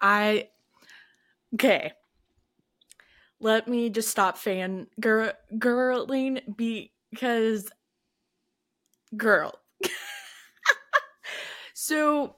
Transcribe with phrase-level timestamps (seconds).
[0.00, 0.48] I
[1.54, 1.92] okay.
[3.40, 7.70] Let me just stop fan girl girling because
[9.16, 9.54] girl.
[11.74, 12.36] so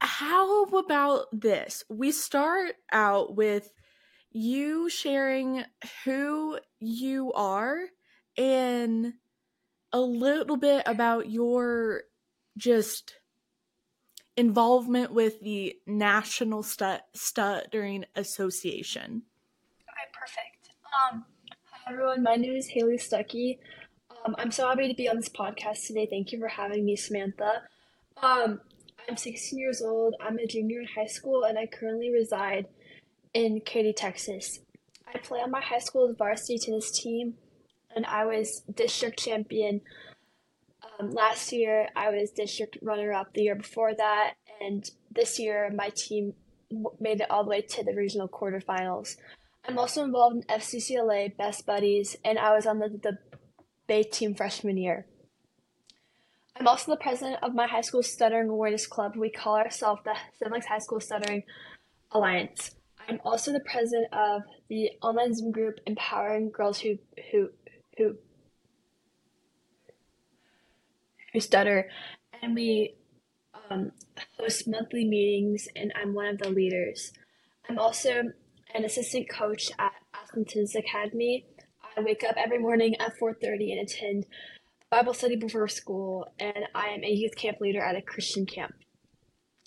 [0.00, 1.84] how about this?
[1.88, 3.72] We start out with
[4.32, 5.64] you sharing
[6.04, 7.80] who you are
[8.36, 9.14] and
[9.92, 12.02] a little bit about your
[12.56, 13.14] just
[14.36, 19.22] involvement with the National Stuttering Association.
[19.88, 20.70] Okay, perfect.
[21.12, 21.24] Um,
[21.70, 23.58] hi everyone, my name is Hayley Stuckey.
[24.24, 26.06] Um, I'm so happy to be on this podcast today.
[26.08, 27.62] Thank you for having me, Samantha.
[28.22, 28.60] Um,
[29.08, 30.14] I'm 16 years old.
[30.20, 32.68] I'm a junior in high school, and I currently reside
[33.34, 34.60] in Katy, Texas.
[35.12, 37.34] I play on my high school's varsity tennis team,
[37.94, 39.80] and I was district champion
[40.98, 41.88] um, last year.
[41.96, 46.34] I was district runner up the year before that, and this year my team
[47.00, 49.16] made it all the way to the regional quarterfinals.
[49.66, 53.18] I'm also involved in FCCLA Best Buddies, and I was on the, the
[53.86, 55.06] Bay team freshman year.
[56.56, 59.16] I'm also the president of my high school stuttering awareness club.
[59.16, 61.42] We call ourselves the Lakes High School Stuttering
[62.10, 62.72] Alliance.
[63.08, 66.98] I'm also the president of the online Zoom group empowering girls who
[67.30, 67.48] who
[67.96, 68.16] who
[71.32, 71.88] who stutter,
[72.42, 72.94] and we
[73.70, 73.92] um,
[74.38, 77.12] host monthly meetings, and I'm one of the leaders.
[77.68, 78.24] I'm also
[78.74, 81.46] an assistant coach at Athens Academy.
[81.96, 84.26] I wake up every morning at 4:30 and attend
[84.90, 88.74] Bible study before school, and I am a youth camp leader at a Christian camp.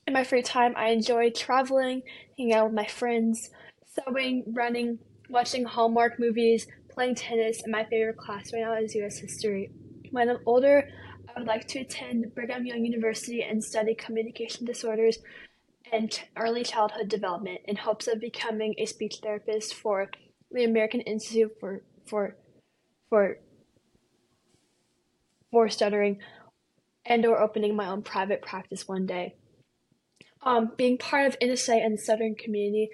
[0.08, 2.04] In my free time, I enjoy traveling,
[2.38, 3.50] hanging out with my friends,
[3.88, 5.00] sewing, running,
[5.30, 9.18] watching Hallmark movies, playing tennis, and my favorite class right now is U.S.
[9.18, 9.72] history.
[10.12, 10.88] When I'm older,
[11.30, 15.20] I would like to attend Brigham Young University and study communication disorders
[15.92, 20.10] and early childhood development in hopes of becoming a speech therapist for
[20.52, 22.38] the American Institute for for
[23.10, 23.40] for
[25.52, 26.20] for stuttering
[27.06, 29.36] and or opening my own private practice one day.
[30.42, 32.90] Um, being part of NSA and the stuttering community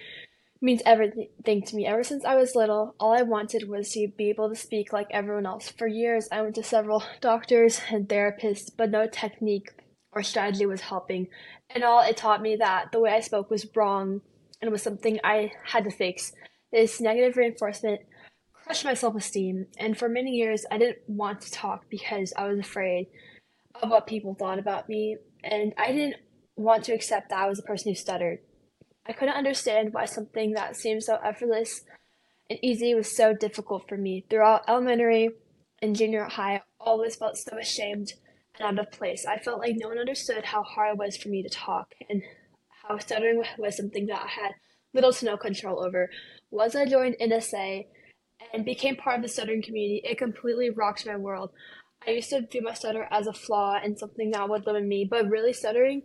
[0.61, 1.87] means everything to me.
[1.87, 5.07] Ever since I was little, all I wanted was to be able to speak like
[5.09, 5.69] everyone else.
[5.69, 9.71] For years, I went to several doctors and therapists, but no technique
[10.11, 11.27] or strategy was helping.
[11.69, 14.21] And all it taught me that the way I spoke was wrong
[14.61, 16.33] and was something I had to fix.
[16.71, 18.01] This negative reinforcement
[18.53, 22.47] crushed my self esteem, and for many years I didn't want to talk because I
[22.47, 23.07] was afraid
[23.81, 26.17] of what people thought about me, and I didn't
[26.55, 28.39] want to accept that I was a person who stuttered.
[29.11, 31.81] I couldn't understand why something that seemed so effortless
[32.49, 34.23] and easy was so difficult for me.
[34.29, 35.31] Throughout elementary
[35.81, 38.13] and junior high, I always felt so ashamed
[38.57, 39.25] and out of place.
[39.25, 42.21] I felt like no one understood how hard it was for me to talk and
[42.83, 44.53] how stuttering was something that I had
[44.93, 46.09] little to no control over.
[46.49, 47.87] Once I joined NSA,
[48.53, 51.51] and became part of the stuttering community, it completely rocked my world.
[52.07, 55.05] I used to view my stutter as a flaw and something that would limit me,
[55.09, 56.03] but really stuttering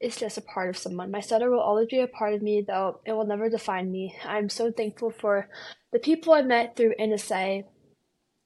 [0.00, 1.10] is just a part of someone.
[1.10, 4.16] My stutter will always be a part of me, though it will never define me.
[4.24, 5.48] I'm so thankful for
[5.92, 7.64] the people I met through NSA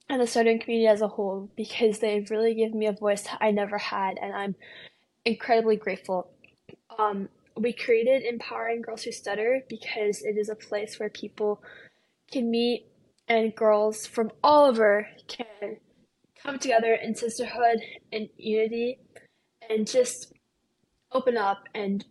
[0.08, 3.50] and the stuttering community as a whole because they've really given me a voice I
[3.50, 4.54] never had, and I'm
[5.24, 6.30] incredibly grateful.
[6.98, 11.62] Um, we created Empowering Girls Who Stutter because it is a place where people
[12.30, 12.86] can meet
[13.28, 15.76] and girls from all over can
[16.42, 17.80] come together in sisterhood
[18.12, 18.98] and unity
[19.68, 20.32] and just
[21.12, 22.04] open up and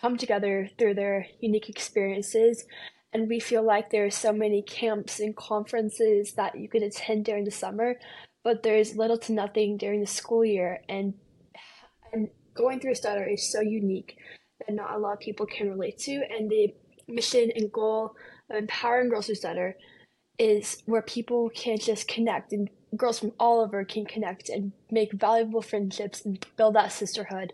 [0.00, 2.64] come together through their unique experiences.
[3.12, 7.24] And we feel like there are so many camps and conferences that you could attend
[7.24, 7.98] during the summer,
[8.44, 10.80] but there's little to nothing during the school year.
[10.88, 11.14] And
[12.12, 14.16] and going through Stutter is so unique
[14.66, 16.22] that not a lot of people can relate to.
[16.30, 16.74] And the
[17.08, 18.14] mission and goal
[18.48, 19.76] of empowering girls who stutter
[20.38, 25.12] is where people can just connect and girls from all over can connect and make
[25.12, 27.52] valuable friendships and build that sisterhood.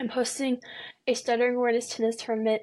[0.00, 0.60] I'm hosting
[1.06, 2.62] a stuttering awareness tennis tournament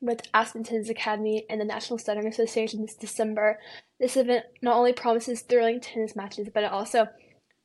[0.00, 3.58] with Aspen Tennis Academy and the National Stuttering Association this December.
[3.98, 7.08] This event not only promises thrilling tennis matches, but it also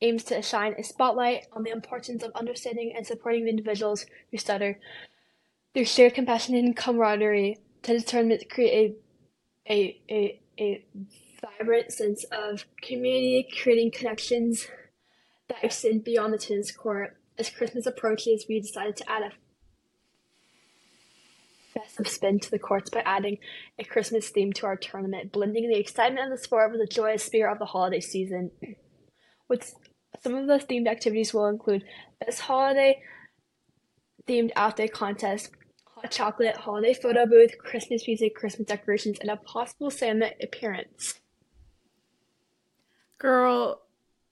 [0.02, 4.38] aims to shine a spotlight on the importance of understanding and supporting the individuals who
[4.38, 4.80] stutter.
[5.74, 8.96] Through shared compassion and camaraderie, tennis tournaments create
[9.70, 10.86] a, a, a, a
[11.42, 14.68] vibrant sense of community, creating connections
[15.50, 17.18] that extend beyond the tennis court.
[17.38, 19.32] As Christmas approaches, we decided to add a
[21.74, 23.38] festive spin to the courts by adding
[23.80, 27.24] a Christmas theme to our tournament, blending the excitement of the sport with the joyous
[27.24, 28.52] spirit of the holiday season.
[29.48, 29.74] With
[30.22, 31.84] some of the themed activities will include
[32.20, 33.02] best holiday
[34.28, 35.52] themed outfit contest,
[35.86, 41.20] hot chocolate, holiday photo booth, Christmas music, Christmas decorations, and a possible Santa appearance.
[43.18, 43.82] Girl,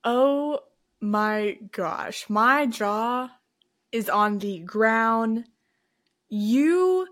[0.04, 0.60] oh
[1.01, 3.30] my gosh, my jaw
[3.92, 5.46] is on the ground.
[6.30, 7.07] You,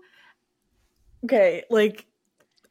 [1.24, 2.06] okay, like,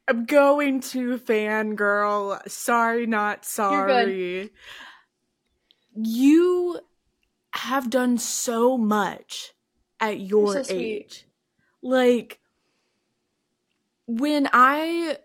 [0.06, 2.48] I'm going to fangirl.
[2.48, 4.50] Sorry, not sorry.
[5.94, 6.80] You
[7.52, 9.52] have done so much
[10.00, 11.26] at your so age.
[11.82, 12.40] Like,
[14.06, 15.18] when I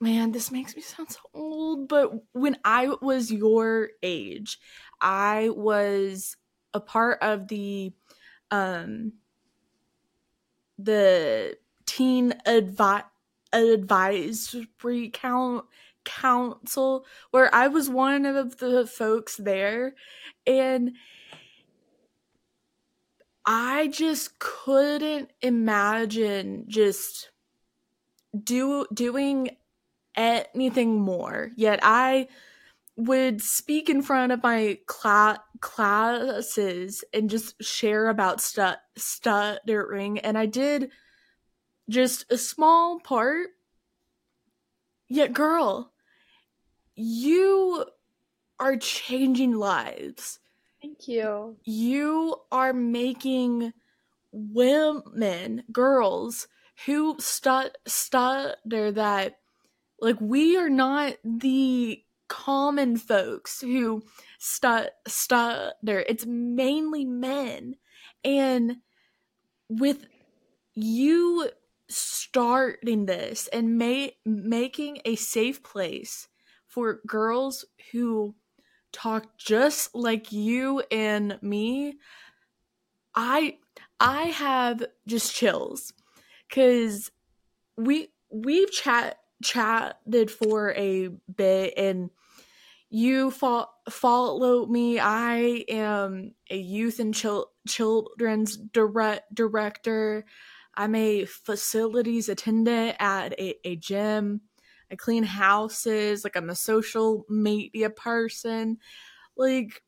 [0.00, 4.58] man, this makes me sound so old, but when I was your age,
[5.00, 6.36] I was
[6.74, 7.92] a part of the
[8.50, 9.12] um
[10.78, 11.56] the
[11.86, 13.04] teen advi-
[13.52, 15.64] advisory count
[16.04, 19.94] council where I was one of the folks there
[20.46, 20.92] and
[23.44, 27.30] I just couldn't imagine just
[28.44, 29.56] do doing
[30.14, 31.50] anything more.
[31.56, 32.28] Yet I
[32.98, 40.18] would speak in front of my cla- classes and just share about stu- stuttering.
[40.18, 40.90] And I did
[41.88, 43.50] just a small part.
[45.08, 45.92] Yet, girl,
[46.96, 47.86] you
[48.58, 50.40] are changing lives.
[50.82, 51.56] Thank you.
[51.62, 53.72] You are making
[54.32, 56.48] women, girls
[56.84, 59.38] who stu- stutter that
[60.00, 64.02] like we are not the common folks who
[64.38, 66.04] stu- stutter.
[66.08, 67.76] It's mainly men.
[68.24, 68.76] And
[69.68, 70.06] with
[70.74, 71.50] you
[71.88, 76.28] starting this and ma- making a safe place
[76.66, 78.34] for girls who
[78.92, 81.98] talk just like you and me,
[83.14, 83.58] I
[84.00, 85.92] I have just chills
[86.50, 87.10] cuz
[87.76, 92.10] we we've chat chatted for a bit and
[92.90, 94.98] you fo- follow me.
[94.98, 100.24] I am a youth and chil- children's direct director.
[100.74, 104.42] I'm a facilities attendant at a, a gym.
[104.90, 106.24] I clean houses.
[106.24, 108.78] Like I'm a social media person.
[109.36, 109.82] Like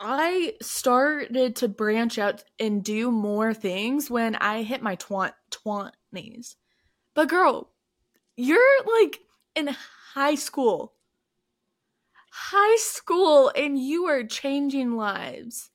[0.00, 6.56] I started to branch out and do more things when I hit my twenties.
[7.14, 7.70] But girl,
[8.36, 9.20] you're like
[9.54, 9.68] in
[10.14, 10.94] high school.
[12.34, 15.70] High school and you are changing lives.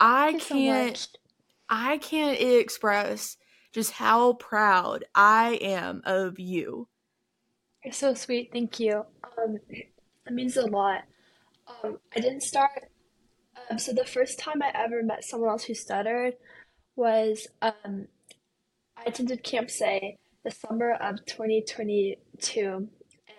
[0.00, 1.06] I can't
[1.68, 3.36] I can't express
[3.72, 6.88] just how proud I am of you.
[7.84, 8.50] You're so sweet.
[8.52, 9.04] Thank you.
[9.36, 9.58] Um,
[10.24, 11.02] that means a lot.
[11.84, 12.90] Um, I didn't start.
[13.70, 16.34] Um, so the first time I ever met someone else who stuttered
[16.96, 18.06] was um,
[18.96, 22.88] I attended Camp Say the summer of 2022,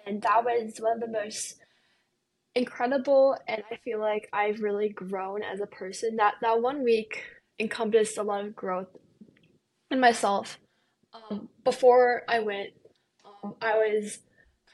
[0.05, 1.62] and that was one of the most
[2.55, 6.17] incredible and I feel like I've really grown as a person.
[6.17, 7.23] That that one week
[7.59, 8.87] encompassed a lot of growth
[9.91, 10.59] in myself.
[11.13, 12.69] Um, before I went,
[13.43, 14.19] um, I was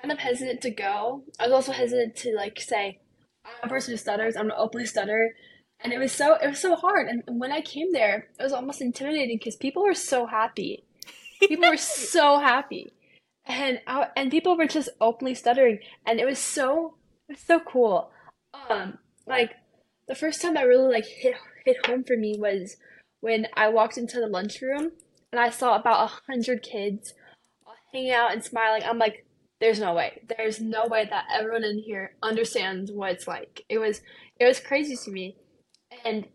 [0.02, 1.24] kind of hesitant to go.
[1.40, 3.00] I was also hesitant to like say,
[3.46, 4.36] I'm a person who stutters.
[4.36, 5.36] I'm an openly stutter,
[5.81, 7.08] and it was so it was so hard.
[7.08, 10.84] And when I came there, it was almost intimidating because people were so happy.
[11.40, 12.92] People were so happy,
[13.45, 16.95] and I, and people were just openly stuttering, and it was so
[17.30, 18.12] it was so cool.
[18.69, 19.52] Um, like
[20.07, 22.78] the first time I really like hit hit home for me was
[23.21, 24.92] when I walked into the lunchroom
[25.31, 27.14] and I saw about a hundred kids
[27.94, 28.83] hanging out and smiling.
[28.83, 29.26] I'm like,
[29.59, 30.21] there's no way.
[30.38, 33.64] There's no way that everyone in here understands what it's like.
[33.69, 34.02] It was
[34.40, 35.36] it was crazy to me,
[36.06, 36.26] and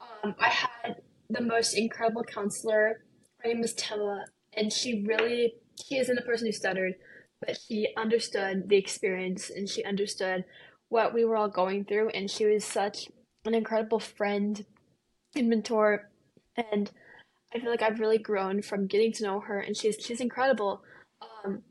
[0.00, 3.02] um, I had the most incredible counselor.
[3.38, 4.24] Her name was Tella,
[4.54, 6.94] and she really she isn't a person who stuttered,
[7.40, 10.44] but she understood the experience and she understood
[10.88, 13.08] what we were all going through, and she was such
[13.44, 14.64] an incredible friend
[15.34, 16.10] and mentor,
[16.56, 16.90] and
[17.54, 20.82] I feel like I've really grown from getting to know her, and she's she's incredible.
[21.20, 21.62] Um,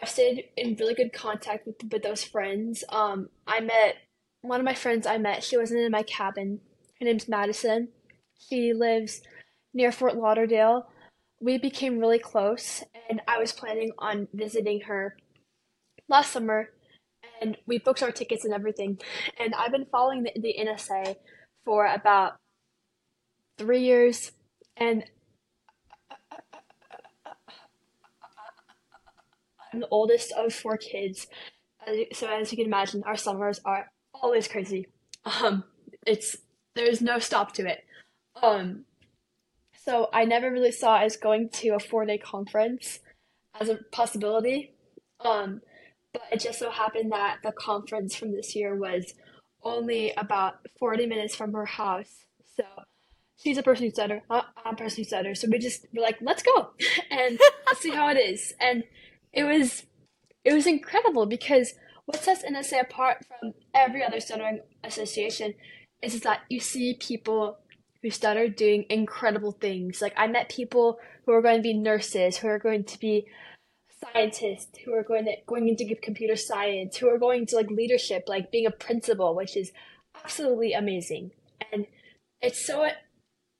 [0.00, 2.84] I've stayed in really good contact with with those friends.
[2.88, 3.96] Um, I met
[4.42, 5.06] one of my friends.
[5.06, 5.44] I met.
[5.44, 6.60] She wasn't in my cabin.
[6.98, 7.88] Her name's Madison.
[8.38, 9.22] She lives
[9.72, 10.88] near Fort Lauderdale.
[11.44, 15.14] We became really close, and I was planning on visiting her
[16.08, 16.70] last summer,
[17.38, 18.98] and we booked our tickets and everything.
[19.38, 21.16] And I've been following the, the NSA
[21.66, 22.36] for about
[23.58, 24.32] three years,
[24.78, 25.04] and
[29.70, 31.26] I'm the oldest of four kids.
[32.14, 34.86] So as you can imagine, our summers are always crazy.
[35.26, 35.64] Um,
[36.06, 36.38] it's
[36.74, 37.84] there's no stop to it.
[38.42, 38.86] Um,
[39.84, 43.00] So I never really saw as going to a four day conference
[43.60, 44.72] as a possibility.
[45.20, 45.60] Um,
[46.12, 49.14] but it just so happened that the conference from this year was
[49.62, 52.24] only about 40 minutes from her house.
[52.56, 52.64] So
[53.36, 55.40] she's a person who stutter, I'm a person who stutters.
[55.40, 56.70] So we just were like, let's go
[57.10, 58.54] and let's see how it is.
[58.60, 58.84] And
[59.32, 59.84] it was
[60.44, 61.74] it was incredible because
[62.06, 65.54] what sets NSA apart from every other stuttering association
[66.02, 67.58] is that you see people
[68.04, 70.02] who stutter doing incredible things.
[70.02, 73.26] Like I met people who are going to be nurses, who are going to be
[74.02, 78.24] scientists, who are going to going into computer science, who are going to like leadership,
[78.28, 79.72] like being a principal, which is
[80.22, 81.30] absolutely amazing.
[81.72, 81.86] And
[82.42, 82.86] it's so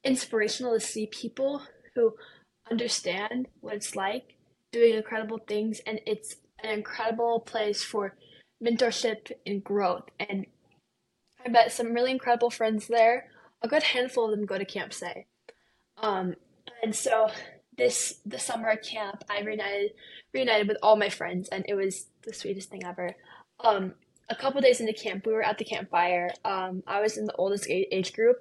[0.04, 1.62] inspirational to see people
[1.94, 2.12] who
[2.70, 4.34] understand what it's like
[4.72, 8.14] doing incredible things and it's an incredible place for
[8.62, 10.44] mentorship and growth and
[11.44, 13.28] I met some really incredible friends there
[13.64, 15.26] a good handful of them go to Camp Say.
[15.96, 16.34] Um,
[16.82, 17.30] and so
[17.76, 19.92] this the summer camp, I reunited
[20.32, 23.16] reunited with all my friends, and it was the sweetest thing ever.
[23.58, 23.94] Um,
[24.28, 26.30] a couple days into camp, we were at the campfire.
[26.44, 28.36] Um, I was in the oldest age group,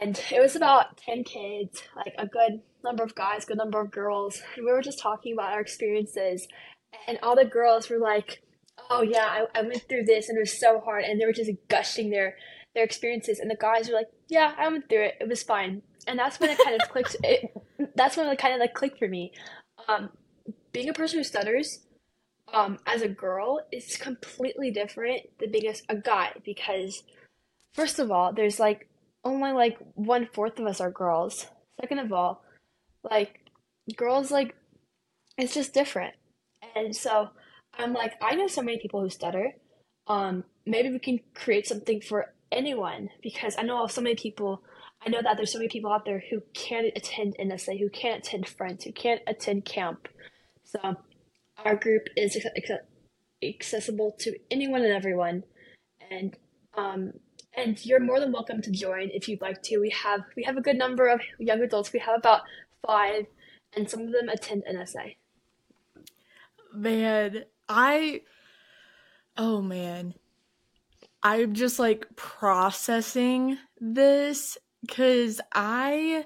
[0.00, 3.90] and it was about ten kids, like a good number of guys, good number of
[3.90, 6.48] girls, and we were just talking about our experiences.
[7.06, 8.42] And all the girls were like,
[8.88, 11.32] "Oh yeah, I, I went through this, and it was so hard," and they were
[11.34, 12.36] just gushing their
[12.78, 15.16] their experiences, and the guys were like, "Yeah, I went through it.
[15.20, 17.16] It was fine." And that's when it kind of clicked.
[17.24, 17.52] It,
[17.96, 19.32] that's when it kind of like clicked for me.
[19.88, 20.10] Um,
[20.72, 21.80] being a person who stutters,
[22.52, 27.02] um, as a girl, is completely different than being a, a guy because,
[27.74, 28.88] first of all, there's like
[29.24, 31.46] only like one fourth of us are girls.
[31.80, 32.44] Second of all,
[33.02, 33.40] like
[33.96, 34.54] girls like
[35.36, 36.14] it's just different,
[36.76, 37.30] and so
[37.76, 39.54] I'm like I know so many people who stutter.
[40.06, 44.62] Um, maybe we can create something for anyone because I know of so many people.
[45.04, 48.26] I know that there's so many people out there who can't attend NSA, who can't
[48.26, 50.08] attend Friends, who can't attend camp.
[50.64, 50.96] So
[51.64, 52.36] our group is
[53.42, 55.44] accessible to anyone and everyone,
[56.10, 56.36] and
[56.76, 57.12] um,
[57.56, 59.78] and you're more than welcome to join if you'd like to.
[59.78, 61.92] We have we have a good number of young adults.
[61.92, 62.42] We have about
[62.86, 63.26] five,
[63.76, 65.16] and some of them attend NSA.
[66.74, 68.22] Man, I
[69.36, 70.14] oh man,
[71.22, 76.24] I'm just like processing this because I,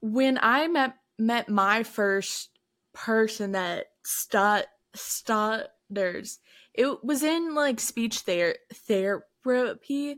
[0.00, 2.50] when I met met my first
[2.92, 6.38] person that stut stutters,
[6.74, 10.16] it was in like speech ther- therapy,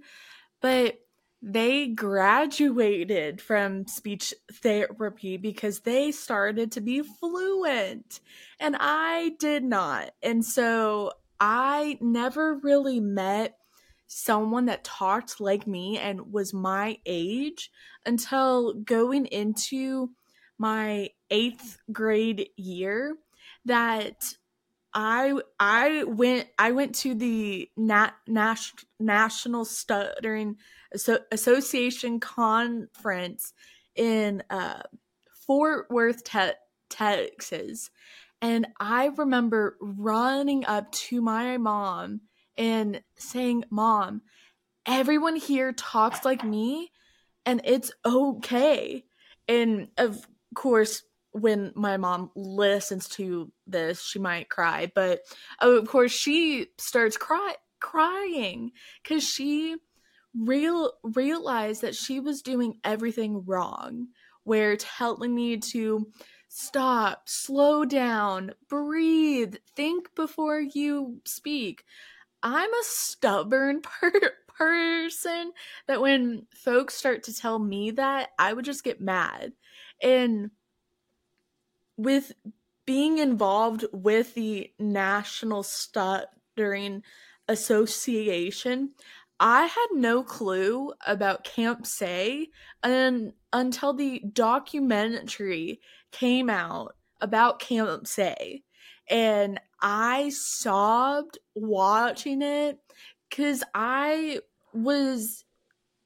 [0.62, 0.98] but
[1.42, 8.20] they graduated from speech therapy because they started to be fluent
[8.58, 10.12] and I did not.
[10.22, 13.58] And so I never really met
[14.06, 17.70] someone that talked like me and was my age
[18.06, 20.11] until going into
[20.58, 23.16] my eighth grade year
[23.64, 24.34] that
[24.92, 30.56] I I went I went to the Nat, Nas, National Stuttering
[31.32, 33.52] Association conference
[33.96, 34.82] in uh,
[35.46, 36.52] Fort Worth, te-
[36.88, 37.90] Texas,
[38.40, 42.20] and I remember running up to my mom
[42.56, 44.23] and saying, Mom,
[44.87, 46.90] everyone here talks like me
[47.46, 49.04] and it's okay.
[49.49, 55.20] And of course, when my mom listens to this, she might cry, but
[55.61, 58.70] of course, she starts cry- crying
[59.02, 59.76] because she
[60.37, 64.08] real realized that she was doing everything wrong.
[64.44, 66.06] Where telling me to
[66.49, 71.84] stop, slow down, breathe, think before you speak.
[72.44, 75.52] I'm a stubborn per- person
[75.88, 79.52] that when folks start to tell me that, I would just get mad.
[80.02, 80.50] And
[81.96, 82.32] with
[82.86, 87.02] being involved with the National Stuttering
[87.48, 88.90] Association,
[89.40, 92.48] I had no clue about Camp Say
[92.82, 95.80] and until the documentary
[96.12, 98.62] came out about Camp Say.
[99.08, 102.78] And I sobbed watching it
[103.28, 104.40] because I
[104.72, 105.44] was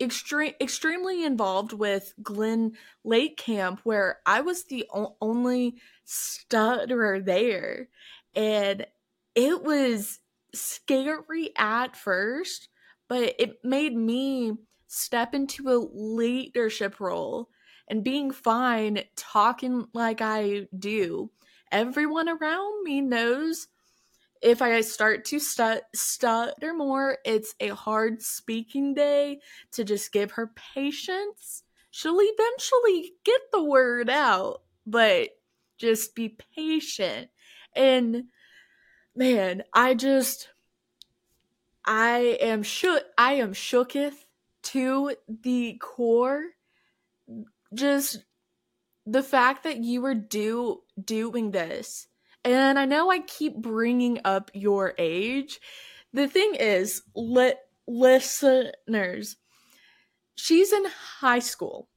[0.00, 2.72] extreme extremely involved with Glen
[3.04, 7.88] Lake Camp, where I was the o- only stutterer there,
[8.34, 8.84] and
[9.36, 10.18] it was
[10.52, 12.68] scary at first,
[13.08, 14.54] but it made me
[14.88, 17.48] step into a leadership role
[17.88, 21.30] and being fine talking like I do
[21.72, 23.68] everyone around me knows
[24.40, 29.40] if I start to stut- stutter more, it's a hard speaking day
[29.72, 31.62] to just give her patience.
[31.90, 35.30] she'll eventually get the word out, but
[35.78, 37.30] just be patient.
[37.74, 38.24] And
[39.16, 40.50] man, I just
[41.84, 44.24] I am shook I am shooketh
[44.64, 46.44] to the core.
[47.74, 48.24] Just
[49.10, 52.08] the fact that you were do doing this.
[52.44, 55.60] And I know I keep bringing up your age.
[56.12, 57.54] The thing is, li-
[57.86, 59.36] listeners,
[60.34, 60.84] she's in
[61.20, 61.88] high school.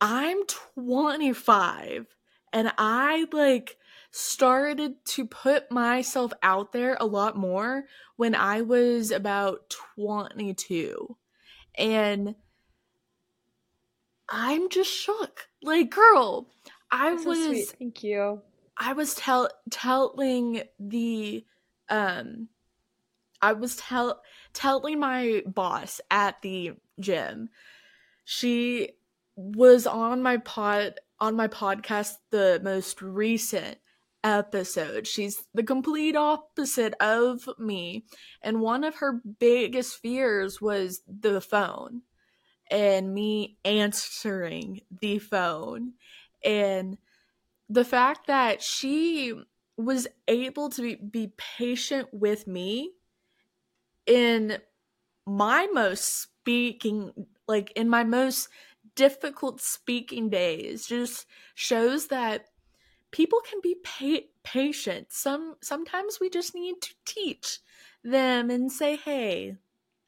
[0.00, 2.06] I'm 25
[2.52, 3.76] and I like
[4.10, 7.84] started to put myself out there a lot more
[8.16, 11.16] when I was about 22.
[11.78, 12.34] And
[14.28, 15.48] I'm just shook.
[15.62, 16.48] Like, girl,
[16.90, 17.74] I That's so was sweet.
[17.78, 18.42] Thank you.
[18.76, 21.44] I was tell telling the
[21.88, 22.48] um
[23.40, 27.48] I was tell telling my boss at the gym.
[28.24, 28.90] She
[29.36, 33.78] was on my pod on my podcast the most recent
[34.24, 35.06] episode.
[35.06, 38.04] She's the complete opposite of me.
[38.42, 42.02] And one of her biggest fears was the phone
[42.72, 45.94] and me answering the phone.
[46.44, 46.98] And
[47.68, 49.34] the fact that she
[49.76, 52.92] was able to be, be patient with me
[54.06, 54.58] in
[55.26, 57.12] my most speaking,
[57.48, 58.48] like in my most
[58.94, 62.46] difficult speaking days, just shows that
[63.12, 65.12] people can be pa- patient.
[65.12, 67.60] Some sometimes we just need to teach
[68.04, 69.58] them and say, "Hey,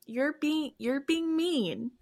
[0.07, 1.93] you're being you're being mean."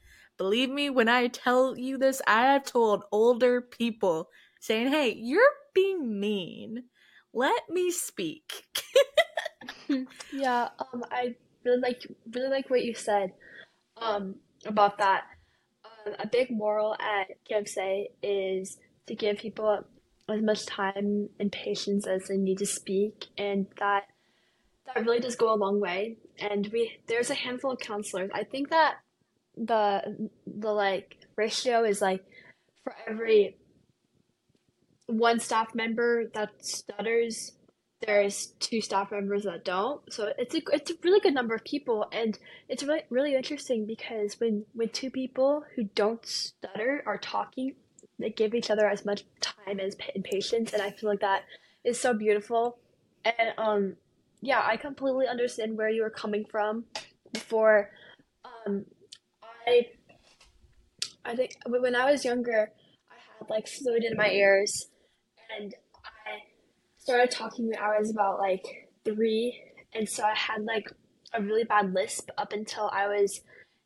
[0.43, 5.55] Believe me when I tell you this, I have told older people saying, "Hey, you're
[5.73, 6.87] being mean.
[7.33, 8.65] Let me speak."
[10.33, 12.03] Yeah, um, I really like
[12.35, 13.35] really like what you said,
[13.97, 14.35] um,
[14.67, 15.23] about that.
[15.85, 19.85] Um, a big moral at KFC is to give people
[20.29, 24.07] as much time and patience as they need to speak, and that
[24.87, 26.17] that really does go a long way.
[26.41, 28.31] And we there's a handful of counselors.
[28.35, 28.97] I think that
[29.57, 32.25] the the like ratio is like
[32.85, 33.57] for every
[35.07, 37.53] one staff member that stutters,
[38.07, 40.01] there's two staff members that don't.
[40.13, 42.39] So it's a it's a really good number of people, and
[42.69, 47.75] it's really really interesting because when when two people who don't stutter are talking,
[48.19, 51.45] they give each other as much time as and patience, and I feel like that
[51.85, 52.79] is so beautiful.
[53.25, 53.97] And um,
[54.41, 56.85] yeah, I completely understand where you were coming from.
[57.33, 57.91] Before,
[58.45, 58.85] um,
[59.67, 59.87] I
[61.25, 62.73] I think when I was younger,
[63.11, 64.89] I had like fluid in my ears,
[65.59, 65.75] and
[66.27, 66.41] I
[66.99, 69.61] started talking when I was about like three,
[69.95, 70.91] and so I had like
[71.33, 73.41] a really bad lisp up until I was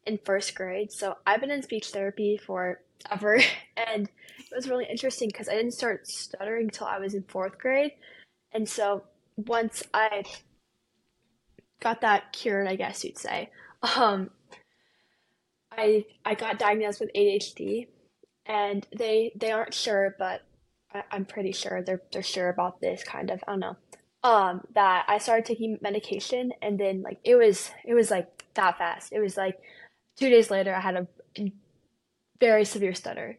[0.06, 0.92] in first grade.
[0.92, 3.36] So I've been in speech therapy for ever,
[3.76, 4.08] and
[4.38, 7.92] it was really interesting because I didn't start stuttering until I was in fourth grade,
[8.52, 9.04] and so
[9.36, 10.24] once I
[11.80, 13.50] got that cured, I guess you'd say,
[13.96, 14.30] um,
[15.76, 17.88] I I got diagnosed with ADHD,
[18.46, 20.42] and they they aren't sure, but
[20.92, 23.42] I, I'm pretty sure they're they're sure about this kind of.
[23.46, 23.76] I don't know.
[24.22, 28.78] Um, that I started taking medication, and then like it was it was like that
[28.78, 29.12] fast.
[29.12, 29.58] It was like
[30.16, 31.52] two days later, I had a
[32.40, 33.38] very severe stutter.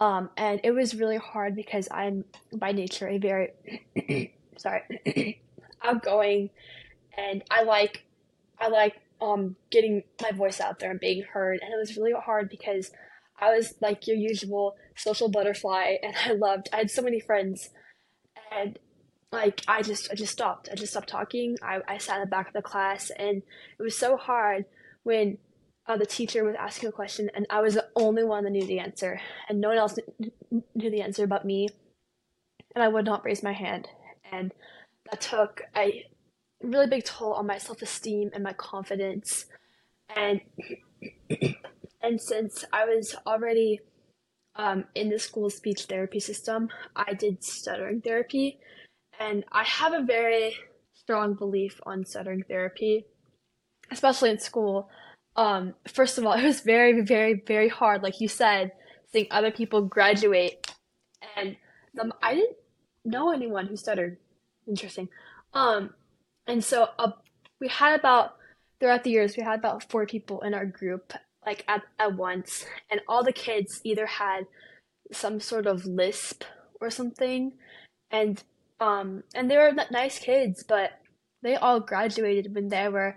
[0.00, 3.50] Um, and it was really hard because I'm by nature a very
[4.56, 5.40] sorry
[5.84, 6.50] outgoing,
[7.16, 8.04] and I like
[8.58, 12.12] I like um getting my voice out there and being heard, and it was really
[12.12, 12.90] hard because
[13.40, 17.70] I was like your usual social butterfly, and I loved I had so many friends,
[18.52, 18.78] and
[19.32, 20.68] like I just I just stopped.
[20.70, 21.56] I just stopped talking.
[21.62, 23.42] I I sat in the back of the class, and
[23.78, 24.66] it was so hard
[25.02, 25.38] when
[25.86, 28.66] uh, the teacher was asking a question and I was the only one that knew
[28.66, 29.98] the answer and no one else
[30.50, 31.68] knew the answer but me.
[32.74, 33.88] And I would not raise my hand.
[34.32, 34.52] And
[35.10, 36.06] that took a
[36.70, 39.46] really big toll on my self-esteem and my confidence.
[40.14, 40.40] And
[42.02, 43.80] and since I was already
[44.56, 48.58] um, in the school speech therapy system I did stuttering therapy.
[49.18, 50.54] And I have a very
[50.92, 53.06] strong belief on stuttering therapy
[53.90, 54.88] especially in school.
[55.36, 58.72] Um, first of all, it was very, very, very hard, like you said,
[59.12, 60.70] seeing other people graduate,
[61.36, 61.56] and
[62.00, 62.56] um, I didn't
[63.04, 64.18] know anyone who stuttered.
[64.66, 65.08] Interesting.
[65.52, 65.90] Um,
[66.46, 67.12] and so uh,
[67.60, 68.36] we had about
[68.80, 71.12] throughout the years we had about four people in our group,
[71.46, 74.46] like at at once, and all the kids either had
[75.12, 76.44] some sort of lisp
[76.80, 77.52] or something,
[78.10, 78.42] and
[78.80, 80.90] um, and they were nice kids, but
[81.42, 83.16] they all graduated when they were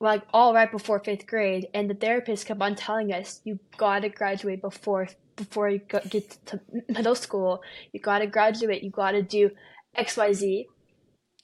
[0.00, 4.08] like all right before fifth grade, and the therapist kept on telling us, "You gotta
[4.08, 7.62] graduate before before you get to middle school.
[7.92, 8.82] You gotta graduate.
[8.82, 9.50] You gotta do
[9.94, 10.66] X, Y, Z."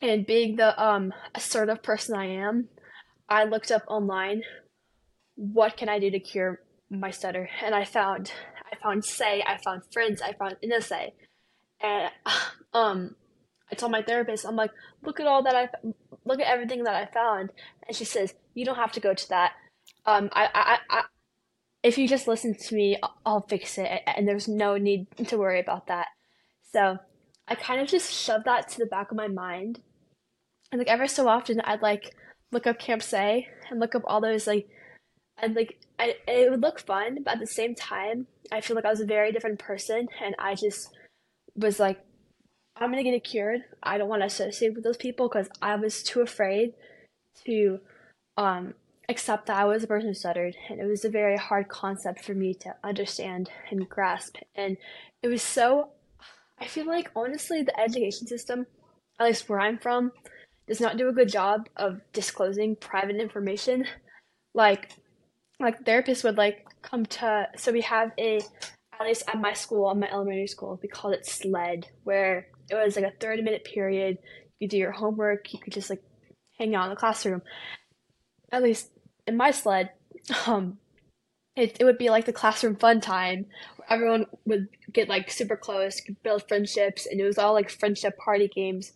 [0.03, 2.69] And being the um assertive person I am,
[3.29, 4.43] I looked up online,
[5.37, 6.61] what can I do to cure
[6.91, 7.49] my stutter?
[7.65, 8.33] And I found
[8.71, 11.13] I found Say, I found Friends, I found NSA,
[11.81, 12.11] and
[12.75, 13.15] um
[13.71, 15.69] I told my therapist, I'm like, look at all that I
[16.25, 17.51] look at everything that I found,
[17.87, 19.53] and she says, you don't have to go to that.
[20.05, 21.03] Um, I, I, I,
[21.83, 25.59] if you just listen to me, I'll fix it, and there's no need to worry
[25.59, 26.09] about that.
[26.73, 26.99] So,
[27.49, 29.81] I kind of just shoved that to the back of my mind,
[30.73, 32.17] and like ever so often, I'd like
[32.51, 34.69] look up Camp Say and look up all those like,
[35.41, 38.85] and like I, it would look fun, but at the same time, I feel like
[38.85, 40.91] I was a very different person, and I just
[41.55, 42.05] was like
[42.77, 43.65] I'm gonna get it cured.
[43.83, 46.73] I don't want to associate with those people because I was too afraid
[47.45, 47.81] to
[48.37, 48.75] um,
[49.09, 52.25] accept that I was a person who stuttered, and it was a very hard concept
[52.25, 54.37] for me to understand and grasp.
[54.55, 54.79] And
[55.23, 55.91] it was so.
[56.59, 58.67] I feel like honestly, the education system,
[59.19, 60.13] at least where I'm from,
[60.67, 63.87] does not do a good job of disclosing private information.
[64.55, 64.91] Like,
[65.59, 67.49] like therapists would like come to.
[67.57, 68.41] So we have a
[69.01, 72.75] at least at my school, at my elementary school, we called it SLED, where it
[72.75, 74.19] was like a 30 minute period.
[74.59, 76.03] You could do your homework, you could just like
[76.59, 77.43] hang out in the classroom.
[78.53, 78.91] At least
[79.27, 79.91] in my sled,
[80.47, 80.79] um,
[81.57, 83.47] it, it would be like the classroom fun time
[83.77, 88.17] where everyone would get like super close, build friendships, and it was all like friendship
[88.19, 88.93] party games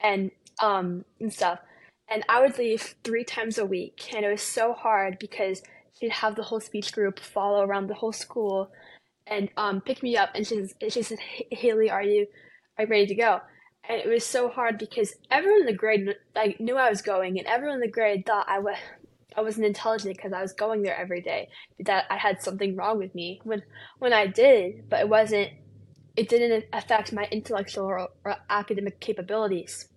[0.00, 0.30] and
[0.62, 1.60] um and stuff.
[2.08, 5.62] And I would leave three times a week, and it was so hard because
[5.98, 8.70] she'd have the whole speech group follow around the whole school
[9.26, 11.18] and um pick me up, and she she said,
[11.50, 12.26] "Hayley, are you
[12.78, 13.40] like ready to go.
[13.88, 17.38] And it was so hard because everyone in the grade like knew I was going,
[17.38, 18.76] and everyone in the grade thought I was
[19.36, 21.48] I wasn't intelligent because I was going there every day.
[21.80, 23.62] That I had something wrong with me when
[23.98, 25.50] when I did, but it wasn't.
[26.16, 29.88] It didn't affect my intellectual or, or academic capabilities.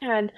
[0.00, 0.30] And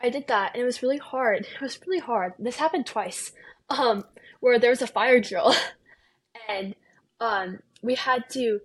[0.00, 1.46] I did that, and it was really hard.
[1.54, 2.34] It was really hard.
[2.38, 3.32] This happened twice,
[3.70, 4.04] um,
[4.40, 5.54] where there was a fire drill,
[6.48, 6.74] and
[7.20, 8.60] um, we had to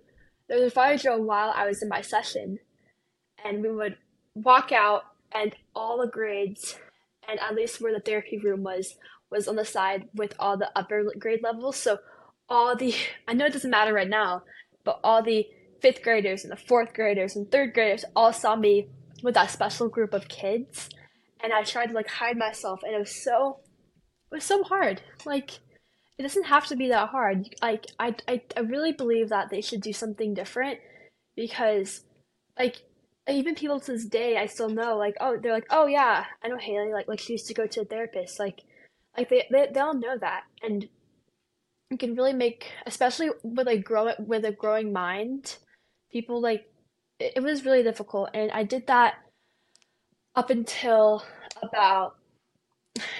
[0.50, 2.58] there was a fire drill while I was in my session,
[3.44, 3.96] and we would
[4.34, 6.76] walk out, and all the grades,
[7.28, 8.96] and at least where the therapy room was,
[9.30, 11.76] was on the side with all the upper grade levels.
[11.76, 12.00] So
[12.48, 12.94] all the
[13.28, 14.42] I know it doesn't matter right now,
[14.90, 15.46] but all the
[15.80, 18.88] fifth graders and the fourth graders and third graders all saw me
[19.22, 20.88] with that special group of kids,
[21.42, 23.60] and I tried to like hide myself, and it was so
[24.32, 25.00] it was so hard.
[25.24, 25.60] Like
[26.18, 27.54] it doesn't have to be that hard.
[27.62, 30.80] Like I, I, I really believe that they should do something different
[31.36, 32.04] because,
[32.58, 32.76] like,
[33.28, 36.48] even people to this day, I still know, like, oh, they're like, oh yeah, I
[36.48, 38.62] know Hayley, like, like she used to go to a therapist, like,
[39.16, 40.88] like they, they, they all know that, and
[41.90, 45.56] you can really make, especially with like grow with a growing mind,
[46.12, 46.66] people like,
[47.18, 49.14] it, it was really difficult, and I did that
[50.36, 51.24] up until
[51.62, 52.14] about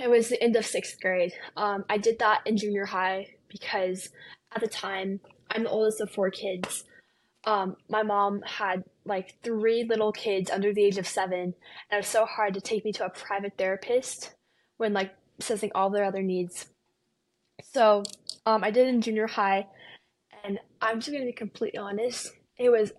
[0.01, 1.33] it was the end of sixth grade.
[1.57, 4.11] Um, I did that in junior high because
[4.55, 6.85] at the time I'm the oldest of four kids.
[7.45, 11.55] Um, my mom had like three little kids under the age of seven, and
[11.93, 14.35] it was so hard to take me to a private therapist
[14.77, 16.67] when like assessing all their other needs.
[17.73, 18.03] So
[18.47, 19.67] um, I did in junior high,
[20.45, 22.33] and I'm just gonna be completely honest.
[22.59, 22.93] It was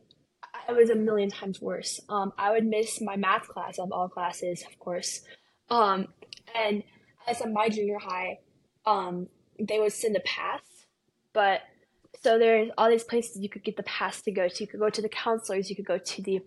[0.70, 2.00] it was a million times worse.
[2.08, 5.22] Um, I would miss my math class of all classes, of course.
[5.70, 6.08] Um,
[6.56, 6.84] and
[7.28, 8.40] as in my junior high,
[8.86, 9.28] um,
[9.60, 10.62] they would send a pass,
[11.34, 11.62] but
[12.24, 14.64] so there's all these places you could get the pass to go to.
[14.64, 16.42] You could go to the counselors, you could go to the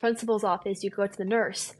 [0.00, 1.74] principal's office, you could go to the nurse,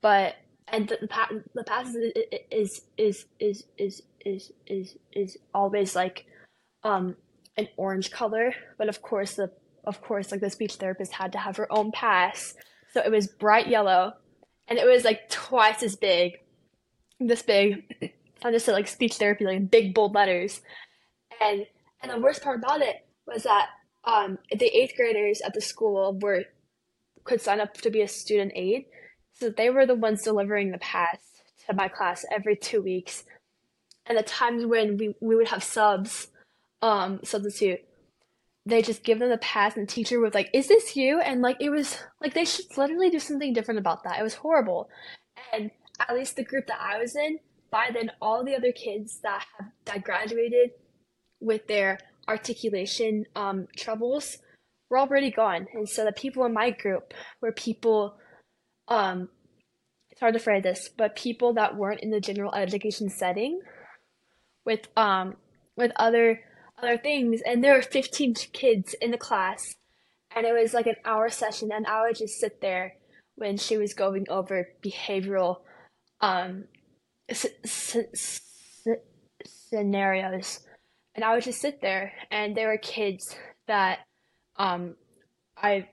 [0.00, 0.36] but
[0.68, 2.12] and the, the, pa- the pass is
[2.50, 6.26] is is is is is is is always like
[6.82, 7.16] um
[7.56, 9.50] an orange color, but of course the
[9.84, 12.54] of course like the speech therapist had to have her own pass,
[12.92, 14.12] so it was bright yellow,
[14.68, 16.38] and it was like twice as big
[17.20, 18.12] this big.
[18.42, 20.60] I just said like speech therapy, like big bold letters.
[21.40, 21.66] And
[22.02, 23.68] and the worst part about it was that
[24.04, 26.44] um, the eighth graders at the school were
[27.24, 28.86] could sign up to be a student aide,
[29.32, 31.18] so they were the ones delivering the pass
[31.66, 33.24] to my class every two weeks.
[34.06, 36.28] And the times when we, we would have subs,
[36.82, 37.80] um, substitute,
[38.66, 41.20] they just give them the pass and the teacher was like, Is this you?
[41.20, 44.18] And like it was like they should literally do something different about that.
[44.18, 44.88] It was horrible.
[45.52, 47.38] And at least the group that I was in,
[47.70, 50.70] by then all the other kids that have that graduated
[51.40, 54.38] with their articulation um, troubles
[54.88, 55.66] were already gone.
[55.74, 58.16] And so the people in my group were people
[58.88, 59.28] um,
[60.10, 63.60] it's hard to phrase this, but people that weren't in the general education setting
[64.64, 65.36] with um
[65.76, 66.40] with other
[66.80, 67.40] other things.
[67.44, 69.74] And there were 15 kids in the class.
[70.34, 71.70] And it was like an hour session.
[71.72, 72.96] And I would just sit there
[73.36, 75.58] when she was going over behavioral
[76.20, 76.64] um
[79.68, 80.60] scenarios.
[81.14, 82.12] And I would just sit there.
[82.30, 84.00] And there were kids that
[84.56, 84.96] um
[85.56, 85.88] I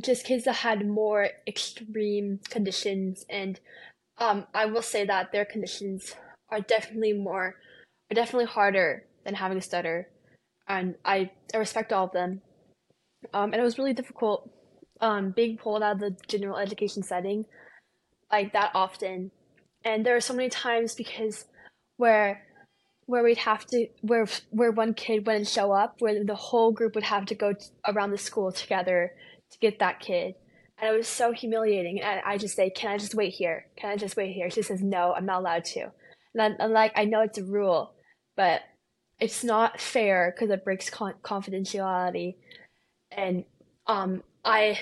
[0.00, 3.26] just kids that had more extreme conditions.
[3.28, 3.60] And
[4.18, 6.14] um I will say that their conditions
[6.50, 7.56] are definitely more
[8.12, 10.08] are definitely harder than having a stutter
[10.68, 12.42] and I, I respect all of them.
[13.32, 14.50] Um and it was really difficult
[15.00, 17.46] um being pulled out of the general education setting
[18.30, 19.30] like that often.
[19.84, 21.46] And there are so many times because
[21.96, 22.42] where
[23.06, 26.94] where we'd have to where where one kid wouldn't show up where the whole group
[26.94, 29.12] would have to go t- around the school together
[29.50, 30.34] to get that kid.
[30.78, 33.66] And it was so humiliating and i just say can i just wait here?
[33.76, 34.50] Can i just wait here?
[34.50, 35.90] She says no i'm not allowed to.
[36.34, 37.94] And i'm, like i know it's a rule
[38.36, 38.62] but
[39.20, 42.36] it's not fair because it breaks con- confidentiality.
[43.10, 43.44] And
[43.86, 44.78] um i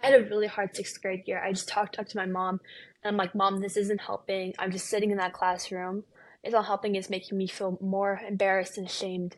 [0.00, 1.42] had a really hard sixth grade year.
[1.42, 2.60] I just talked talked to my mom,
[3.02, 4.54] and I'm like, "Mom, this isn't helping.
[4.58, 6.04] I'm just sitting in that classroom.
[6.42, 6.94] It's not helping.
[6.94, 9.36] It's making me feel more embarrassed and ashamed.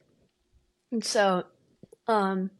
[0.92, 1.44] And so
[2.06, 2.50] um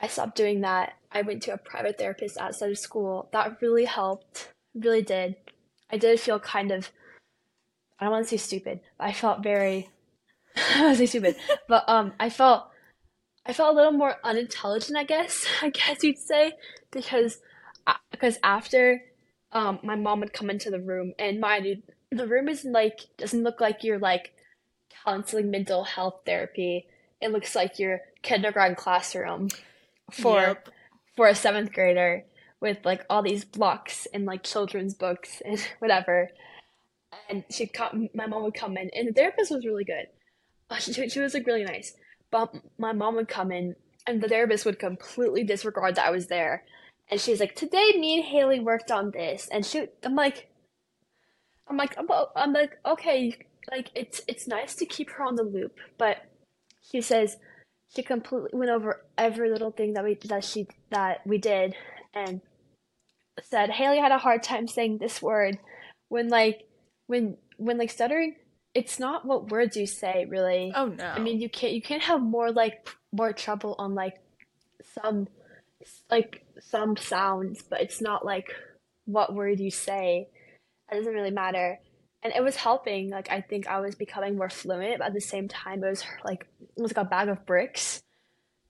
[0.00, 0.94] i stopped doing that.
[1.10, 3.28] I went to a private therapist outside of school.
[3.32, 5.36] That really helped really did.
[5.90, 6.90] I did feel kind of
[8.02, 9.88] i don't want to say stupid but i felt very
[10.56, 11.36] i don't want to say stupid
[11.68, 12.68] but um i felt
[13.46, 16.52] i felt a little more unintelligent i guess i guess you'd say
[16.90, 17.38] because
[18.10, 19.02] because uh, after
[19.54, 23.00] um, my mom would come into the room and mind you the room is like
[23.18, 24.32] doesn't look like you're like
[25.04, 26.86] counseling mental health therapy.
[27.20, 29.48] It looks like your kindergarten classroom
[30.10, 30.68] for yep.
[31.16, 32.24] for a seventh grader
[32.60, 36.30] with like all these blocks and like children's books and whatever.
[37.32, 40.06] And she'd come, my mom would come in, and the therapist was really good.
[40.68, 41.94] Uh, she, she was like really nice.
[42.30, 43.74] But my mom would come in,
[44.06, 46.64] and the therapist would completely disregard that I was there.
[47.10, 50.50] And she's like, "Today, me and Hayley worked on this," and she, I'm like,
[51.68, 51.96] I'm like,
[52.36, 53.34] I'm like, okay,
[53.70, 56.18] like it's it's nice to keep her on the loop, but
[56.82, 57.36] she says
[57.94, 61.74] she completely went over every little thing that we that she that we did
[62.14, 62.40] and
[63.42, 65.58] said Hayley had a hard time saying this word
[66.08, 66.64] when like
[67.12, 68.34] when when like stuttering
[68.74, 70.72] it's not what words you say really.
[70.74, 71.04] Oh no.
[71.04, 74.18] I mean you can't you can't have more like more trouble on like
[74.94, 75.28] some
[76.10, 78.48] like some sounds but it's not like
[79.04, 80.28] what word you say.
[80.90, 81.78] It doesn't really matter.
[82.22, 85.20] And it was helping like i think i was becoming more fluent but at the
[85.20, 88.00] same time it was like it was like a bag of bricks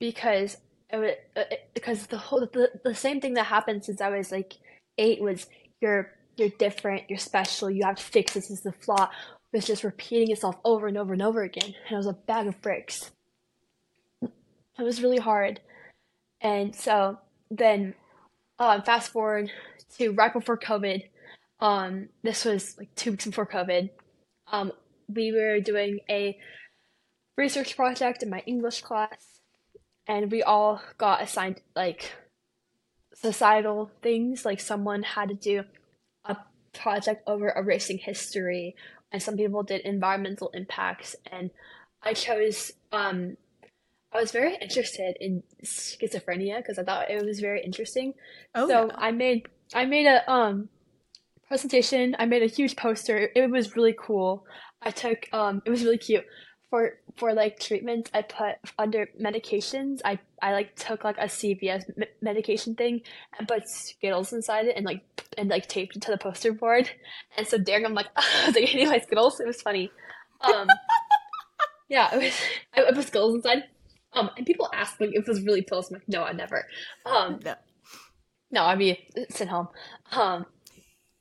[0.00, 0.56] because
[0.88, 4.08] it was uh, it, because the whole the, the same thing that happened since i
[4.08, 4.54] was like
[4.96, 5.48] eight was
[5.82, 9.08] you're you're different you're special you have to fix this, this is the flaw
[9.52, 12.46] It's just repeating itself over and over and over again and it was a bag
[12.46, 13.10] of bricks
[14.22, 15.60] it was really hard
[16.40, 17.18] and so
[17.50, 17.94] then
[18.58, 19.50] um, fast forward
[19.96, 21.04] to right before covid
[21.62, 23.90] um, this was like two weeks before COVID.
[24.50, 24.72] Um,
[25.08, 26.36] we were doing a
[27.36, 29.40] research project in my English class,
[30.08, 32.14] and we all got assigned like
[33.14, 34.44] societal things.
[34.44, 35.62] Like someone had to do
[36.72, 38.74] project over erasing history,
[39.10, 41.16] and some people did environmental impacts.
[41.30, 41.50] And
[42.02, 42.72] I chose.
[42.92, 43.36] Um,
[44.14, 48.14] I was very interested in schizophrenia because I thought it was very interesting.
[48.54, 48.92] Oh, so yeah.
[48.96, 50.68] I made I made a um
[51.48, 52.14] presentation.
[52.18, 53.30] I made a huge poster.
[53.34, 54.46] It was really cool.
[54.82, 56.24] I took um it was really cute.
[56.72, 60.00] For for like treatments, I put under medications.
[60.06, 61.84] I I like took like a CVS
[62.22, 63.02] medication thing
[63.38, 65.02] and put Skittles inside it and like
[65.36, 66.88] and like taped it to the poster board.
[67.36, 69.38] And so daring, I'm like, I was like eating my Skittles.
[69.38, 69.90] It was funny.
[70.40, 70.66] Um,
[71.90, 72.32] yeah, it was.
[72.74, 73.64] I, I put Skittles inside.
[74.14, 75.90] Um, and people ask like if it was really pills.
[75.90, 76.64] I'm like, no, I never.
[77.04, 77.54] Um, no.
[78.50, 78.96] No, I mean,
[79.28, 79.68] sent home.
[80.12, 80.46] Um,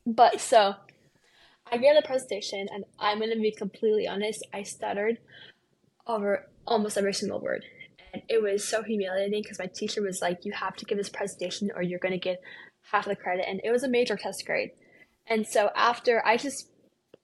[0.06, 0.76] but so
[1.72, 4.46] I gave the presentation, and I'm gonna be completely honest.
[4.54, 5.20] I stuttered
[6.06, 7.64] over almost every single word,
[8.14, 11.10] and it was so humiliating because my teacher was like, "You have to give this
[11.10, 12.42] presentation, or you're gonna get
[12.92, 14.72] half the credit." And it was a major test grade,
[15.28, 16.68] and so after I just,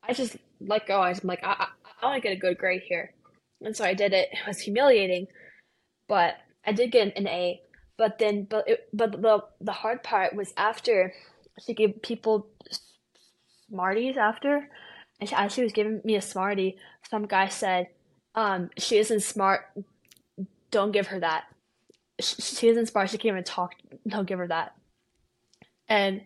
[0.02, 1.02] I just let go.
[1.02, 1.68] I was like, I, I,
[2.02, 3.14] I want to get a good grade here,
[3.62, 4.30] and so I did it.
[4.32, 5.28] It was humiliating,
[6.08, 7.62] but I did get an A.
[7.98, 11.14] But then, but it, but the the hard part was after
[11.66, 12.48] she gave people
[13.70, 14.70] Smarties after,
[15.20, 16.78] and as she was giving me a Smartie,
[17.10, 17.88] some guy said,
[18.36, 19.62] um, "She isn't smart.
[20.72, 21.46] Don't give her that.
[22.20, 23.10] She, she isn't smart.
[23.10, 23.74] She can't even talk.
[24.08, 24.76] Don't give her that."
[25.90, 26.22] And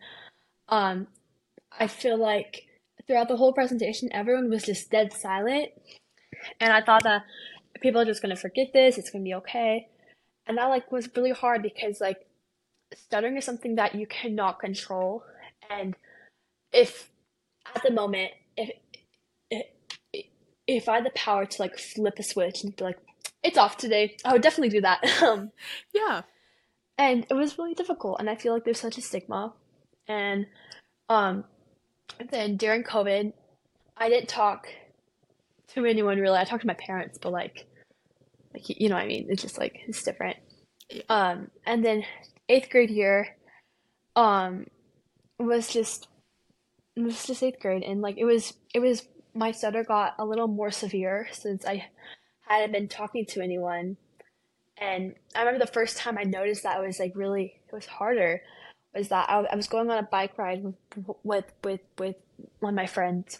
[0.69, 1.07] um,
[1.77, 2.65] I feel like
[3.07, 5.69] throughout the whole presentation, everyone was just dead silent.
[6.59, 7.23] And I thought that
[7.81, 9.87] people are just gonna forget this, it's gonna be okay.
[10.47, 12.25] And that like was really hard because like
[12.93, 15.23] stuttering is something that you cannot control.
[15.69, 15.95] And
[16.71, 17.10] if
[17.75, 18.69] at the moment, if
[19.49, 19.65] if,
[20.67, 22.97] if I had the power to like flip a switch and be like,
[23.43, 25.03] it's off today, I would definitely do that.
[25.23, 25.51] um,
[25.93, 26.21] Yeah.
[26.97, 29.53] and it was really difficult and i feel like there's such a stigma
[30.07, 30.45] and
[31.09, 31.43] um
[32.29, 33.33] then during covid
[33.97, 34.67] i didn't talk
[35.69, 37.65] to anyone really i talked to my parents but like
[38.53, 40.37] like you know what i mean it's just like it's different
[41.09, 42.03] um and then
[42.49, 43.35] eighth grade year
[44.15, 44.67] um
[45.39, 46.07] was just
[46.97, 50.47] was just eighth grade and like it was it was my stutter got a little
[50.47, 51.85] more severe since i
[52.41, 53.97] hadn't been talking to anyone
[54.81, 57.85] and I remember the first time I noticed that it was like really, it was
[57.85, 58.41] harder,
[58.95, 60.75] was that I, I was going on a bike ride with,
[61.23, 62.15] with with with
[62.59, 63.39] one of my friends,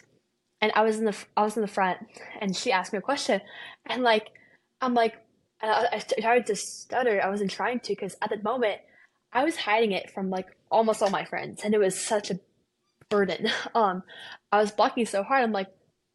[0.60, 1.98] and I was in the I was in the front,
[2.40, 3.40] and she asked me a question,
[3.86, 4.28] and like
[4.80, 5.16] I'm like,
[5.60, 7.20] I, started to stutter.
[7.22, 8.80] I wasn't trying to because at the moment
[9.32, 12.38] I was hiding it from like almost all my friends, and it was such a
[13.12, 13.48] burden.
[13.74, 14.02] Um,
[14.50, 15.44] I was blocking so hard.
[15.44, 15.68] I'm like,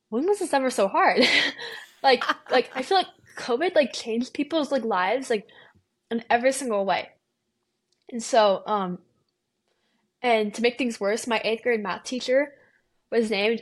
[0.09, 1.21] when was this ever so hard?
[2.03, 3.07] like like I feel like
[3.37, 5.47] COVID like changed people's like lives like
[6.11, 7.09] in every single way.
[8.09, 8.99] And so, um,
[10.21, 12.53] and to make things worse, my eighth grade math teacher
[13.11, 13.61] was named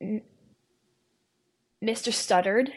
[0.00, 0.22] Mr.
[1.82, 2.70] Studdard.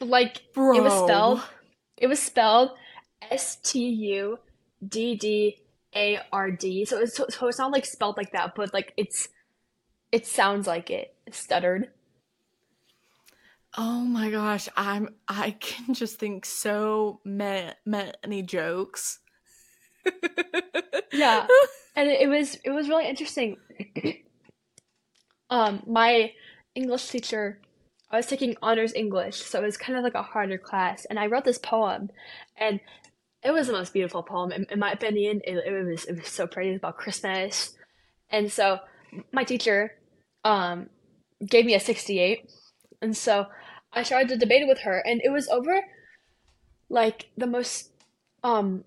[0.00, 0.76] Like Bro.
[0.76, 1.42] it was spelled,
[1.96, 2.70] it was spelled
[3.30, 4.38] S T U
[4.86, 5.58] D D
[5.94, 6.84] A R D.
[6.84, 9.28] So it's so it's not like spelled like that, but like it's
[10.12, 11.14] it sounds like it.
[11.30, 11.88] Stuttered.
[13.76, 19.20] Oh my gosh, I'm I can just think so ma- many jokes.
[21.12, 21.46] Yeah.
[21.96, 23.56] and it, it was it was really interesting.
[25.50, 26.32] um, my
[26.74, 27.60] English teacher,
[28.10, 31.18] I was taking honors English, so it was kind of like a harder class, and
[31.18, 32.10] I wrote this poem,
[32.56, 32.80] and
[33.42, 35.40] it was the most beautiful poem in, in my opinion.
[35.44, 36.70] It, it was it was so pretty.
[36.70, 37.76] It was about Christmas,
[38.30, 38.80] and so
[39.32, 39.94] my teacher,
[40.44, 40.88] um,
[41.46, 42.50] gave me a sixty-eight,
[43.00, 43.46] and so
[43.92, 45.80] I tried to debate it with her, and it was over
[46.88, 47.90] like the most
[48.42, 48.84] um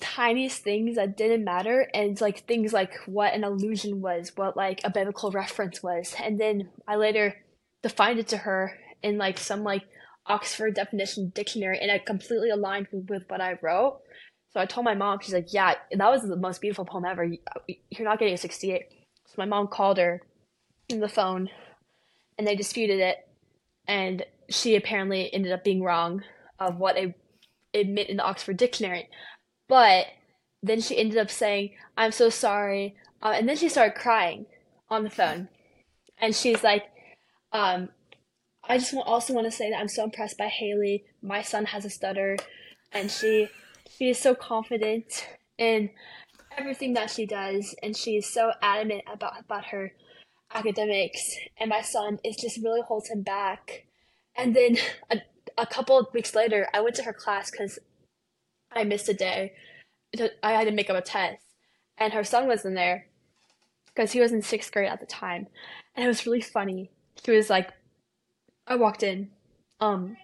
[0.00, 4.80] tiniest things that didn't matter and like things like what an illusion was what like
[4.82, 7.36] a biblical reference was and then i later
[7.82, 9.84] defined it to her in like some like
[10.26, 14.00] oxford definition dictionary and it completely aligned with, what i wrote
[14.50, 17.24] so i told my mom she's like yeah that was the most beautiful poem ever
[17.24, 17.38] You-
[17.90, 18.82] you're not getting a 68
[19.26, 20.22] so my mom called her
[20.88, 21.50] in the phone
[22.38, 23.26] and they disputed it
[23.86, 26.22] and she apparently ended up being wrong
[26.58, 27.14] of what it,
[27.72, 29.08] it meant in the oxford dictionary
[29.68, 30.06] but
[30.62, 32.96] then she ended up saying, I'm so sorry.
[33.22, 34.46] Uh, and then she started crying
[34.88, 35.48] on the phone.
[36.18, 36.84] And she's like,
[37.52, 37.90] um,
[38.68, 41.04] I just also want to say that I'm so impressed by Hayley.
[41.22, 42.36] My son has a stutter,
[42.92, 43.48] and she
[43.96, 45.90] she is so confident in
[46.56, 49.92] everything that she does, and she is so adamant about about her
[50.54, 51.36] academics.
[51.58, 53.86] And my son is just really holds him back.
[54.36, 54.78] And then
[55.10, 55.20] a,
[55.58, 57.78] a couple of weeks later, I went to her class because
[58.72, 59.52] I missed a day.
[60.42, 61.44] I had to make up a test,
[61.98, 63.08] and her son was in there
[63.86, 65.48] because he was in sixth grade at the time,
[65.94, 66.90] and it was really funny.
[67.24, 67.70] He was like,
[68.66, 69.30] I walked in,
[69.80, 70.16] um,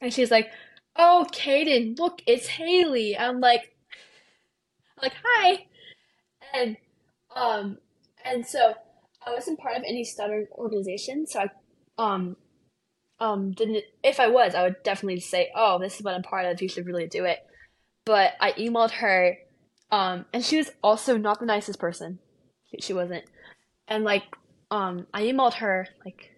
[0.00, 0.50] and she's like,
[0.96, 3.74] "Oh, Caden, look, it's Hayley." I'm like,
[5.02, 5.66] like hi,
[6.52, 6.76] and
[7.34, 7.78] um,
[8.24, 8.74] and so
[9.26, 11.48] I wasn't part of any stutter organization, so I
[11.98, 12.36] um
[13.20, 13.84] um didn't.
[14.02, 16.62] If I was, I would definitely say, "Oh, this is what I'm part of.
[16.62, 17.40] You should really do it."
[18.04, 19.38] but I emailed her,
[19.90, 22.18] um, and she was also not the nicest person.
[22.70, 23.24] She, she wasn't,
[23.88, 24.24] and like,
[24.70, 26.33] um, I emailed her like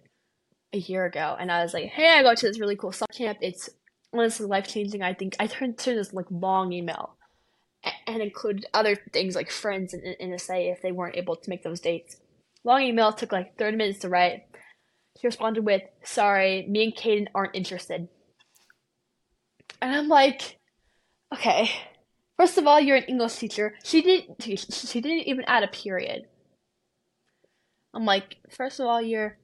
[0.73, 3.07] a year ago, and I was like, "Hey, I go to this really cool summer
[3.13, 3.39] camp.
[3.41, 3.69] It's
[4.13, 5.01] honestly life changing.
[5.01, 7.15] I think I turned to this like long email,
[8.07, 11.49] and included other things like friends and, in a say if they weren't able to
[11.49, 12.17] make those dates.
[12.63, 14.43] Long email took like thirty minutes to write.
[15.19, 18.07] She responded with, "Sorry, me and Caden aren't interested."
[19.81, 20.57] And I'm like,
[21.33, 21.69] Okay.
[22.37, 23.75] First of all, you're an English teacher.
[23.83, 26.27] She didn't she didn't even add a period.
[27.93, 29.37] I'm like, first of all, you're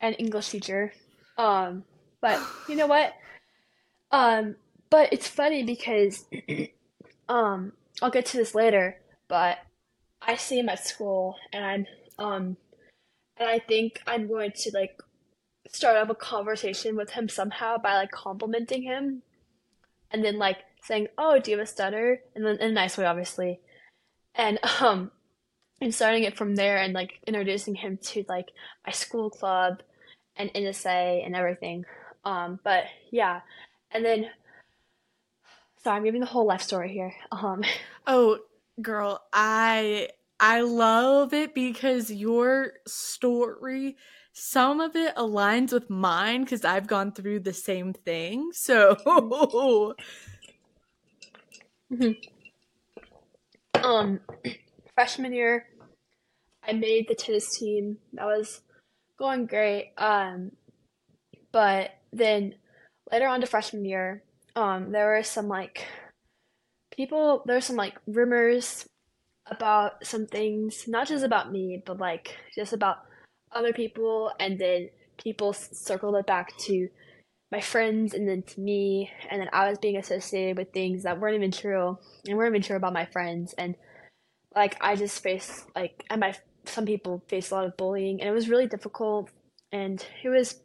[0.00, 0.92] an English teacher.
[1.38, 1.84] Um,
[2.20, 3.14] but you know what?
[4.12, 4.56] Um,
[4.90, 6.26] but it's funny because
[7.28, 7.72] um
[8.02, 8.98] I'll get to this later,
[9.28, 9.58] but
[10.22, 11.86] I see him at school and I'm
[12.18, 12.56] um
[13.36, 15.00] and I think I'm going to like
[15.70, 19.22] start up a conversation with him somehow by like complimenting him
[20.10, 22.98] and then like saying, "Oh, do you have a stutter?" and then in a nice
[22.98, 23.60] way, obviously.
[24.34, 25.10] and um
[25.80, 28.50] and starting it from there and like introducing him to like
[28.86, 29.82] my school club
[30.36, 31.84] and NSA and everything.
[32.24, 33.40] Um, but yeah,
[33.90, 34.26] and then
[35.82, 37.14] sorry, I'm giving the whole life story here.
[37.32, 37.62] Um,
[38.06, 38.38] oh,
[38.80, 40.08] girl, I
[40.38, 43.96] I love it because your story,
[44.32, 48.50] some of it aligns with mine because I've gone through the same thing.
[48.52, 48.94] So,
[51.92, 52.12] mm-hmm.
[53.84, 54.20] um,
[54.94, 55.66] freshman year,
[56.66, 57.98] I made the tennis team.
[58.14, 58.62] That was
[59.20, 59.92] going great.
[59.96, 60.52] Um,
[61.52, 62.54] but then
[63.12, 64.24] later on to freshman year,
[64.56, 65.86] um, there were some like
[66.90, 67.42] people.
[67.46, 68.88] There were some like rumors
[69.46, 72.98] about some things, not just about me, but like just about
[73.52, 74.88] other people, and then
[75.22, 76.88] people circled it back to
[77.52, 81.18] my friends and then to me and then I was being associated with things that
[81.18, 83.74] weren't even true and weren't even true about my friends and
[84.54, 88.28] like I just faced like and my some people face a lot of bullying and
[88.28, 89.30] it was really difficult
[89.72, 90.60] and it was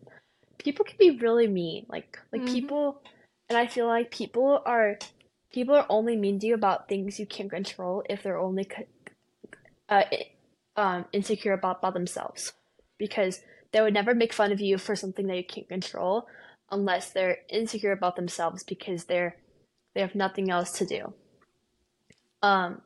[0.57, 2.53] people can be really mean like like mm-hmm.
[2.53, 3.01] people
[3.49, 4.97] and I feel like people are
[5.51, 8.67] people are only mean to you about things you can't control if they're only
[9.87, 10.03] uh,
[10.75, 12.53] um, insecure about, about themselves
[12.97, 13.41] because
[13.71, 16.27] they would never make fun of you for something that you can't control
[16.71, 19.37] unless they're insecure about themselves because they're
[19.93, 21.13] they have nothing else to do
[22.41, 22.81] um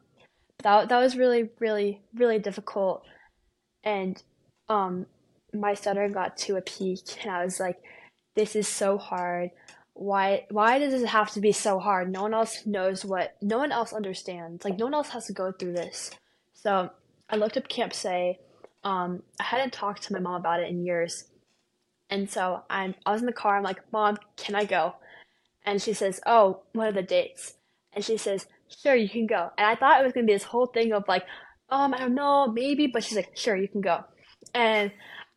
[0.63, 3.05] that that was really really really difficult.
[3.83, 4.21] And
[4.67, 5.05] um
[5.53, 7.77] my stutter got to a peak and I was like
[8.35, 9.51] this is so hard.
[9.93, 12.11] Why why does it have to be so hard?
[12.11, 14.63] No one else knows what no one else understands.
[14.63, 16.11] Like no one else has to go through this.
[16.53, 16.89] So
[17.29, 18.39] I looked up Camp Say.
[18.83, 21.25] Um I hadn't talked to my mom about it in years.
[22.09, 23.57] And so I'm I was in the car.
[23.57, 24.95] I'm like mom can I go?
[25.65, 27.55] And she says oh what are the dates?
[27.93, 28.45] And she says
[28.81, 29.49] sure, you can go.
[29.57, 31.23] And I thought it was gonna be this whole thing of like,
[31.69, 34.03] um, I don't know, maybe, but she's like, sure, you can go.
[34.53, 34.91] And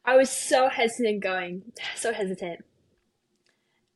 [0.05, 1.63] I was so hesitant going,
[1.97, 2.65] so hesitant.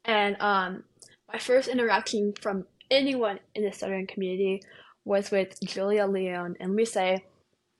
[0.04, 0.84] And um,
[1.32, 4.62] my first interaction from anyone in the Southern community
[5.04, 6.56] was with Julia Leone.
[6.60, 7.24] And let me say,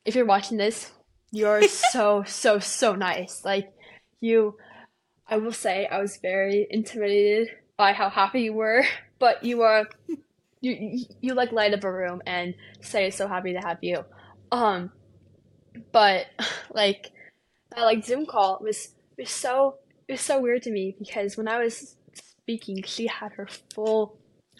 [0.05, 0.93] if you're watching this,
[1.31, 3.45] you're so, so, so nice.
[3.45, 3.73] Like,
[4.21, 4.57] you,
[5.29, 8.85] I will say, I was very intimidated by how happy you were,
[9.19, 9.87] but you are
[10.61, 14.05] you you like light up a room and say so happy to have you.
[14.53, 14.91] Um,
[15.93, 16.27] but
[16.73, 17.13] like
[17.71, 19.77] that like Zoom call was was so
[20.09, 24.17] it was so weird to me because when I was speaking, she had her full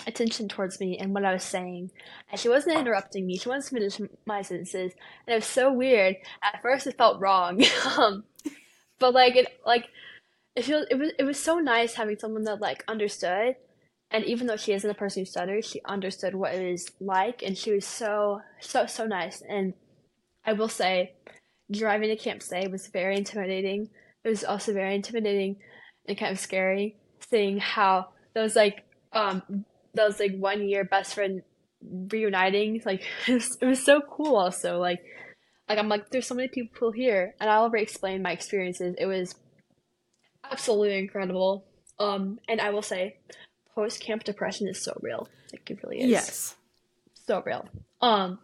[0.07, 1.91] attention towards me and what I was saying,
[2.31, 3.39] and she wasn't interrupting me.
[3.39, 4.93] She wanted to finish my sentences,
[5.27, 6.17] and it was so weird.
[6.43, 7.63] At first, it felt wrong,
[7.97, 8.25] um,
[8.99, 9.89] but like it like
[10.55, 13.57] it feels it was it was so nice having someone that like understood
[14.11, 17.43] and even though she isn't a person who stutters, she understood what it is like,
[17.43, 19.43] and she was so so so nice.
[19.49, 19.75] And
[20.45, 21.15] I will say,
[21.71, 23.91] driving to Camp Say was very intimidating.
[24.25, 25.57] It was also very intimidating
[26.09, 31.43] and kind of scary seeing how those like um those like one year best friend
[32.13, 35.01] reuniting like it was, it was so cool also like
[35.69, 39.07] like I'm like there's so many people here and I'll already explain my experiences it
[39.07, 39.35] was
[40.51, 41.67] absolutely incredible
[41.99, 43.17] um and I will say
[43.77, 45.29] post camp depression is so real.
[45.53, 46.11] Like it really is.
[46.11, 46.57] Yes.
[47.27, 47.69] So real.
[48.01, 48.41] Um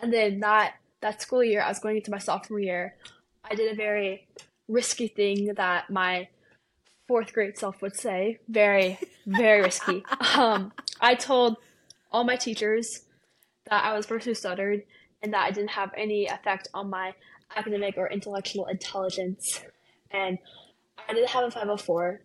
[0.00, 2.94] and then that that school year I was going into my sophomore year,
[3.42, 4.28] I did a very
[4.68, 6.28] risky thing that my
[7.08, 8.38] fourth grade self would say.
[8.48, 10.04] Very, very risky.
[10.36, 11.56] Um I told
[12.12, 13.02] all my teachers
[13.68, 14.84] that I was who stuttered
[15.22, 17.14] and that I didn't have any effect on my
[17.56, 19.62] academic or intellectual intelligence.
[20.10, 20.38] And
[21.08, 22.20] I didn't have a 504,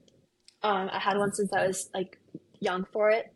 [0.64, 2.18] um, I had one since I was like
[2.60, 3.32] young for it.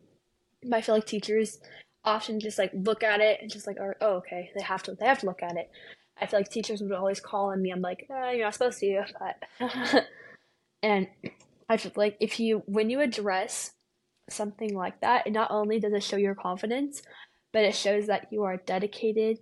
[0.62, 1.60] But I feel like teachers
[2.04, 4.94] often just like look at it and just like, oh, oh, okay, they have to,
[4.94, 5.70] they have to look at it.
[6.20, 7.70] I feel like teachers would always call on me.
[7.70, 10.06] I'm like, eh, you're not supposed to, but
[10.82, 11.08] and
[11.68, 13.72] I feel like if you when you address
[14.28, 17.02] something like that, it not only does it show your confidence,
[17.52, 19.38] but it shows that you are dedicated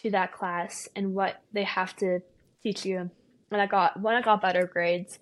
[0.00, 2.20] to that class and what they have to
[2.62, 3.10] teach you.
[3.50, 5.18] And I got one, I got better grades.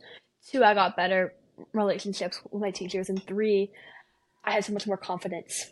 [0.46, 1.34] Two, I got better
[1.72, 3.70] relationships with my teachers, and three,
[4.44, 5.70] I had so much more confidence.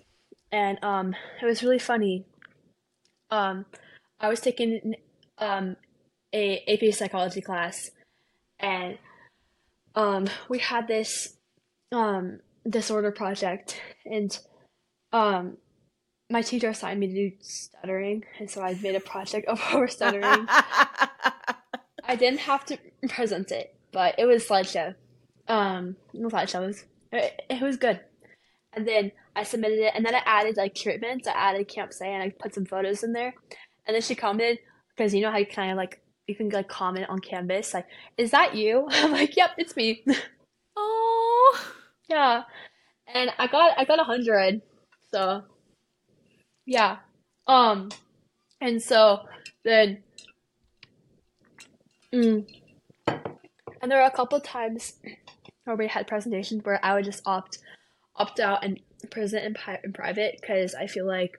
[0.51, 2.25] And um, it was really funny.
[3.31, 3.67] Um,
[4.21, 4.95] I was taking
[5.39, 5.77] um,
[6.33, 7.91] a AP psychology class,
[8.59, 8.99] and
[9.95, 11.37] um, we had this
[11.93, 14.39] um, disorder project, and
[15.13, 15.59] um,
[16.31, 19.89] my teacher assigned me to do stuttering, and so I made a project of over
[19.89, 20.47] stuttering.
[22.05, 22.79] I didn't have to
[23.09, 24.95] present it, but it was slideshow
[25.49, 26.85] um, slideshows.
[27.13, 28.01] It, it was good.
[28.75, 31.29] and then I submitted it, and then I added like treatments.
[31.29, 33.35] I added Camp Say, and I put some photos in there,
[33.87, 34.59] and then she commented
[34.97, 37.87] because you know how you kind of like you can like comment on Canvas like,
[38.19, 40.05] "Is that you?" I'm like, "Yep, it's me."
[40.77, 41.73] Oh.
[42.09, 42.43] yeah,
[43.13, 44.63] and I got I got a hundred,
[45.13, 45.43] so
[46.67, 46.99] yeah,
[47.47, 47.89] um,
[48.61, 49.21] and so
[49.65, 50.03] then,
[52.13, 52.47] mm,
[53.81, 54.95] and there were a couple times
[55.69, 57.59] where we had presentations where I would just opt
[58.17, 61.39] opt out and present in, pi- in private because I feel like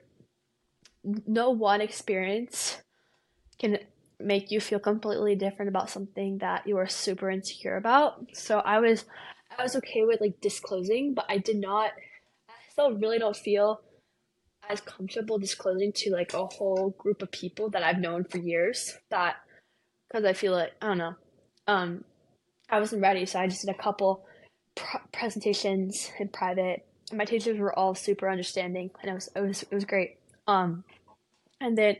[1.26, 2.78] no one experience
[3.58, 3.78] can
[4.18, 8.24] make you feel completely different about something that you are super insecure about.
[8.32, 9.04] So I was
[9.58, 11.90] I was okay with like disclosing, but I did not
[12.48, 13.80] I still really don't feel
[14.68, 18.96] as comfortable disclosing to like a whole group of people that I've known for years
[19.10, 19.36] that
[20.08, 21.14] because I feel like I don't know
[21.66, 22.04] um
[22.70, 24.24] I wasn't ready so I just did a couple
[24.76, 29.40] pr- presentations in private and my teachers were all super understanding and it was it
[29.40, 30.84] was it was great um
[31.60, 31.96] and then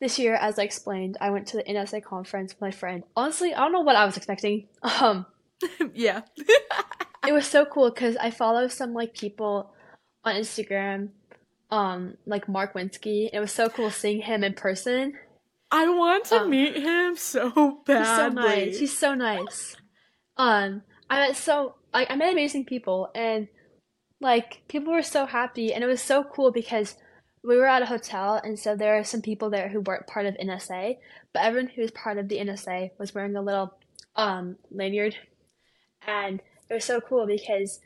[0.00, 3.52] this year as I explained I went to the NSA conference with my friend honestly
[3.54, 5.26] I don't know what I was expecting um
[5.94, 6.22] yeah.
[7.26, 9.72] it was so cool because I follow some like people
[10.24, 11.10] on Instagram
[11.70, 13.28] um like Mark Winsky.
[13.32, 15.14] It was so cool seeing him in person.
[15.70, 18.78] I want to Um, meet him so He's so nice.
[18.78, 19.76] He's so nice.
[20.40, 20.80] Um,
[21.10, 23.46] I met so like I met amazing people and
[24.22, 26.96] like people were so happy and it was so cool because
[27.44, 30.24] we were at a hotel and so there are some people there who weren't part
[30.24, 30.96] of NSA,
[31.34, 33.74] but everyone who was part of the NSA was wearing a little
[34.16, 35.14] um lanyard
[36.06, 37.80] and it was so cool because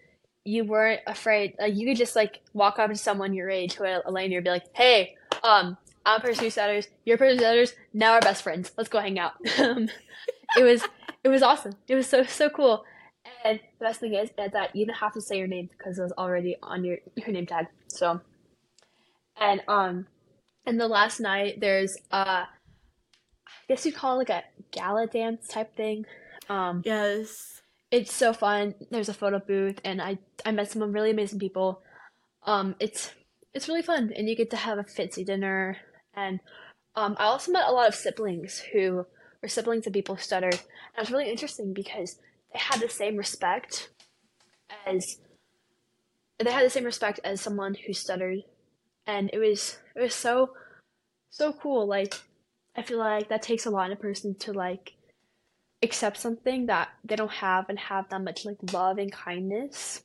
[0.45, 3.83] you weren't afraid like you could just like walk up to someone your age who
[3.83, 5.77] had a lanyard and be like, Hey, um,
[6.07, 8.71] I'm a person who stutters, you're a person now we're best friends.
[8.77, 9.33] Let's go hang out.
[10.57, 10.85] It was
[11.25, 11.73] it was awesome.
[11.89, 12.85] It was so so cool.
[13.45, 15.99] And the best thing is, is that you didn't have to say your name because
[15.99, 17.67] it was already on your your name tag.
[17.89, 18.21] So
[19.41, 20.07] and um
[20.67, 25.49] and the last night there's uh I guess you'd call it like a gala dance
[25.49, 26.05] type thing.
[26.49, 27.63] Um Yes.
[27.91, 28.75] it's so fun.
[28.91, 31.83] There's a photo booth and I I met some really amazing people.
[32.45, 33.13] Um it's
[33.55, 35.79] it's really fun and you get to have a fancy dinner
[36.15, 36.41] and
[36.97, 39.07] um I also met a lot of siblings who
[39.45, 40.55] were siblings of people who stuttered.
[40.55, 42.19] And it was really interesting because
[42.53, 43.91] they had the same respect
[44.87, 45.19] as
[46.39, 48.43] they had the same respect as someone who stuttered
[49.07, 50.51] and it was it was so
[51.31, 52.15] so cool like
[52.77, 54.95] I feel like that takes a lot in a person to like
[55.83, 60.03] accept something that they don't have and have that much like love and kindness.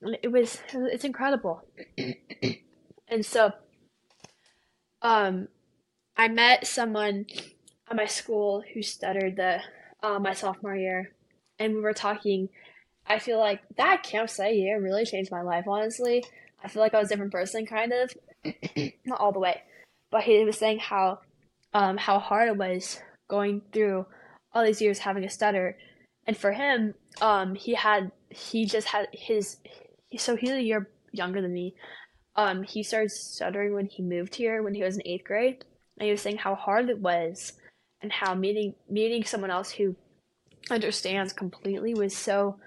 [0.00, 1.62] And it was it's incredible.
[3.08, 3.52] and so
[5.00, 5.48] um
[6.16, 7.26] I met someone
[7.92, 9.60] at my school who stuttered the
[10.02, 11.12] uh, my sophomore year
[11.58, 12.48] and we were talking
[13.06, 16.24] I feel like that camp site year really changed my life honestly.
[16.64, 18.14] I feel like I was a different person kind of.
[19.04, 19.62] Not all the way.
[20.10, 21.20] But he was saying how
[21.74, 24.06] um how hard it was going through
[24.54, 25.76] all these years having a stutter.
[26.26, 29.58] And for him, um, he had he just had his
[30.16, 31.74] so he's a year younger than me.
[32.36, 35.64] Um, he started stuttering when he moved here when he was in eighth grade,
[35.98, 37.52] and he was saying how hard it was,
[38.02, 39.96] and how meeting meeting someone else who
[40.70, 42.58] understands completely was so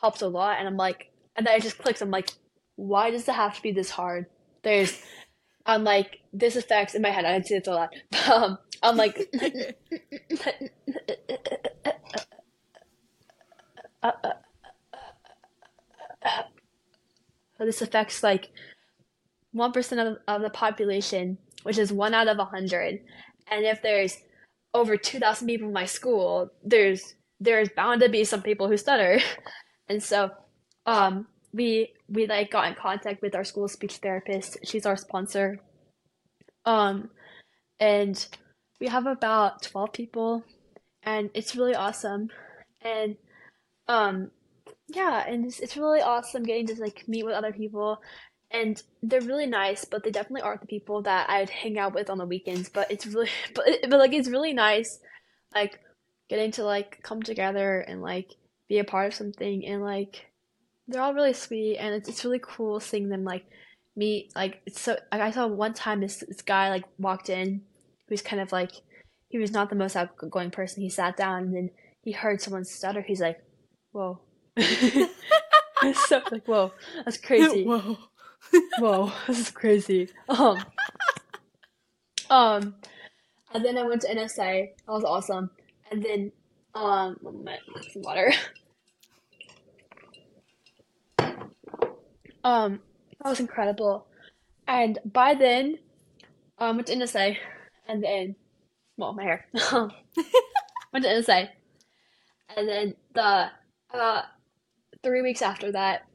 [0.00, 0.58] helped a lot.
[0.58, 2.02] And I'm like, and then it just clicks.
[2.02, 2.30] I'm like,
[2.76, 4.26] why does it have to be this hard?
[4.62, 5.00] There's,
[5.64, 7.24] I'm like, this affects in my head.
[7.24, 7.90] I didn't say this a lot.
[8.28, 9.32] Um, I'm like,
[17.58, 18.50] this affects like
[19.52, 23.00] one percent of, of the population, which is one out of a hundred.
[23.48, 24.18] And if there's
[24.76, 28.76] over two thousand people in my school, there's there's bound to be some people who
[28.76, 29.20] stutter.
[29.88, 30.32] And so,
[30.84, 34.58] um, we we like got in contact with our school speech therapist.
[34.64, 35.60] She's our sponsor.
[36.64, 37.10] Um,
[37.78, 38.26] and
[38.80, 40.44] we have about 12 people
[41.02, 42.30] and it's really awesome.
[42.82, 43.16] And
[43.88, 44.30] um
[44.88, 48.00] yeah, and it's, it's really awesome getting to like meet with other people
[48.50, 52.10] and they're really nice, but they definitely aren't the people that I'd hang out with
[52.10, 54.98] on the weekends, but it's really but but like it's really nice
[55.54, 55.80] like
[56.28, 58.30] getting to like come together and like
[58.68, 59.66] be a part of something.
[59.66, 60.26] And like
[60.88, 61.76] they're all really sweet.
[61.78, 63.44] And it's, it's really cool seeing them like
[63.96, 67.62] meet like it's so like I saw one time this this guy like walked in.
[68.08, 68.70] Who's kind of like
[69.28, 70.82] he was not the most outgoing person.
[70.82, 71.70] He sat down and then
[72.02, 73.02] he heard someone stutter.
[73.02, 73.40] He's like
[73.92, 74.20] whoa.
[76.08, 76.72] So like whoa
[77.04, 77.64] that's crazy.
[77.64, 77.98] Whoa.
[78.78, 80.08] Whoa this is crazy.
[80.28, 80.64] Um
[82.30, 82.74] um
[83.52, 85.50] and then I went to NSA that was awesome.
[85.90, 86.32] And then
[86.74, 87.60] um moment,
[87.92, 88.32] some water?
[92.44, 92.80] Um
[93.22, 94.06] That was incredible.
[94.68, 95.78] And by then,
[96.58, 97.36] um, went to NSA,
[97.88, 98.34] and then,
[98.96, 99.46] well, my hair.
[100.92, 101.48] went to NSA,
[102.56, 103.50] and then the
[103.94, 104.22] uh,
[105.02, 106.06] three weeks after that,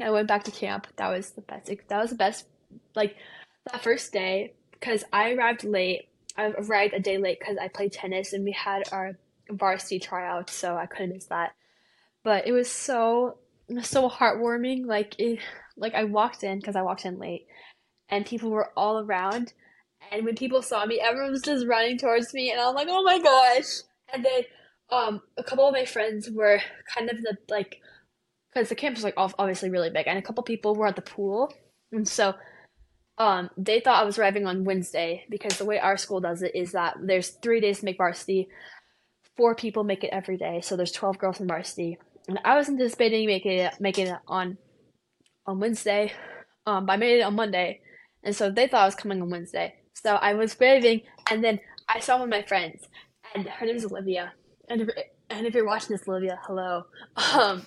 [0.00, 0.86] I went back to camp.
[0.96, 1.70] That was the best.
[1.88, 2.46] That was the best.
[2.94, 3.16] Like
[3.70, 6.08] that first day, because I arrived late.
[6.36, 9.12] I arrived a day late because I played tennis and we had our
[9.50, 11.54] varsity tryout, so I couldn't miss that.
[12.24, 13.38] But it was so
[13.82, 14.86] so heartwarming.
[14.86, 15.38] Like it,
[15.76, 17.46] like I walked in because I walked in late,
[18.08, 19.52] and people were all around.
[20.10, 22.88] And when people saw me, everyone was just running towards me, and I was like,
[22.90, 23.82] "Oh my gosh!"
[24.12, 24.42] And then
[24.90, 26.60] um, a couple of my friends were
[26.94, 27.80] kind of the like,
[28.54, 31.02] because the camp is like obviously really big, and a couple people were at the
[31.02, 31.52] pool,
[31.92, 32.34] and so
[33.18, 36.54] um, they thought I was arriving on Wednesday because the way our school does it
[36.54, 38.48] is that there's three days to make varsity,
[39.36, 41.98] four people make it every day, so there's twelve girls in varsity,
[42.28, 44.58] and I was anticipating making it making it on
[45.46, 46.12] on Wednesday,
[46.66, 47.80] um, but I made it on Monday,
[48.22, 49.74] and so they thought I was coming on Wednesday.
[49.94, 52.86] So I was waving, and then I saw one of my friends,
[53.34, 54.32] and her name is Olivia,
[54.68, 54.88] and if,
[55.30, 56.84] and if you're watching this, Olivia, hello.
[57.34, 57.66] Um,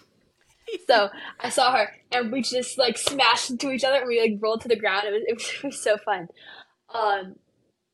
[0.88, 1.09] so
[1.39, 4.61] I saw her, and we just like smashed into each other, and we like rolled
[4.61, 5.05] to the ground.
[5.05, 6.28] It was it was, it was so fun.
[6.93, 7.36] Um,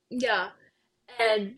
[0.10, 0.50] yeah,
[1.20, 1.56] and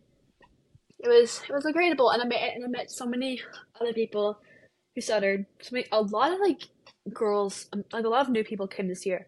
[1.00, 3.42] it was it was incredible, and I met and I met so many
[3.80, 4.40] other people
[4.94, 5.46] who stuttered.
[5.62, 6.62] So many, a lot of like
[7.14, 9.28] girls, um, like a lot of new people came this year,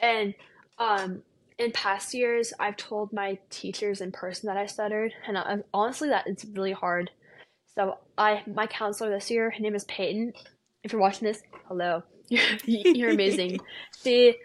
[0.00, 0.34] and
[0.78, 1.22] um,
[1.58, 6.08] in past years, I've told my teachers in person that I stuttered, and I, honestly,
[6.08, 7.10] that it's really hard.
[7.76, 10.32] So I, my counselor this year, her name is Peyton.
[10.84, 13.58] If you're watching this, hello, you're amazing.
[14.02, 14.36] she,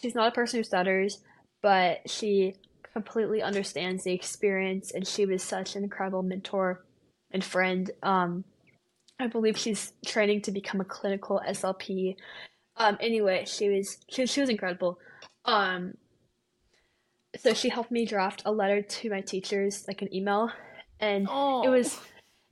[0.00, 1.18] she's not a person who stutters,
[1.62, 2.54] but she
[2.92, 6.84] completely understands the experience, and she was such an incredible mentor
[7.32, 7.90] and friend.
[8.02, 8.44] Um,
[9.18, 12.16] I believe she's training to become a clinical SLP.
[12.76, 14.98] Um, anyway, she was she, she was incredible.
[15.44, 15.94] Um,
[17.36, 20.50] so she helped me draft a letter to my teachers, like an email,
[20.98, 21.62] and oh.
[21.62, 21.98] it was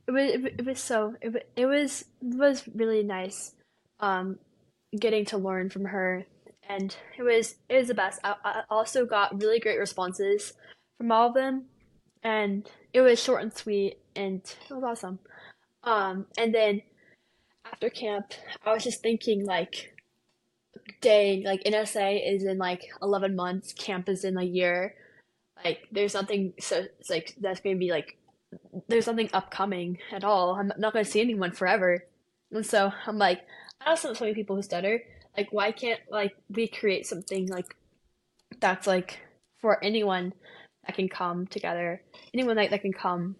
[0.09, 3.53] it was it was so it, it was it was really nice
[3.99, 4.39] um
[4.97, 6.25] getting to learn from her.
[6.67, 8.19] And it was it was the best.
[8.23, 10.53] I, I also got really great responses
[10.97, 11.65] from all of them.
[12.23, 15.19] And it was short and sweet and it was awesome.
[15.83, 16.81] Um and then
[17.65, 18.33] after camp
[18.65, 19.93] i was just thinking like
[21.01, 23.73] dang like NSA is in like 11 months.
[23.73, 24.95] Camp is in a year.
[25.63, 28.17] Like there's nothing so it's like that's gonna be like
[28.87, 30.55] there's nothing upcoming at all.
[30.55, 32.03] I'm not gonna see anyone forever.
[32.51, 33.41] And so I'm like,
[33.81, 35.01] I also know so many people who stutter.
[35.37, 37.75] Like, why can't like we create something like
[38.59, 39.19] that's like
[39.61, 40.33] for anyone
[40.85, 42.01] that can come together,
[42.33, 43.35] anyone that, that can come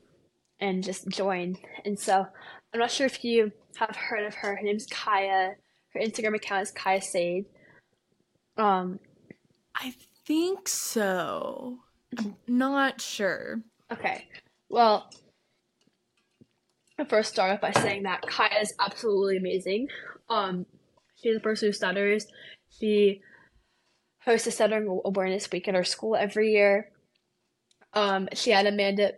[0.59, 1.57] and just join.
[1.85, 2.25] And so
[2.73, 4.55] I'm not sure if you have heard of her.
[4.55, 5.55] Her name's Kaya.
[5.93, 7.45] Her Instagram account is Kaya Sade.
[8.57, 8.99] Um,
[9.75, 9.93] I
[10.25, 11.79] think so.
[12.17, 13.61] I'm not sure.
[13.91, 14.27] Okay.
[14.69, 15.09] Well,
[16.99, 19.87] I first start off by saying that Kaya is absolutely amazing.
[20.29, 20.65] Um,
[21.15, 22.27] she's a person who stutters.
[22.79, 23.21] She
[24.23, 26.91] hosts a stuttering awareness week at our school every year.
[27.93, 29.13] Um, she had Amanda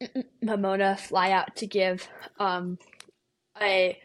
[0.44, 2.78] Mammana fly out to give um
[3.60, 3.98] a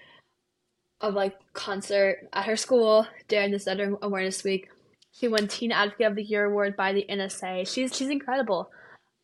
[0.99, 4.69] a like concert at her school during the Stuttering Awareness Week.
[5.13, 7.67] She won Teen Advocate of the Year award by the NSA.
[7.67, 8.69] She's she's incredible.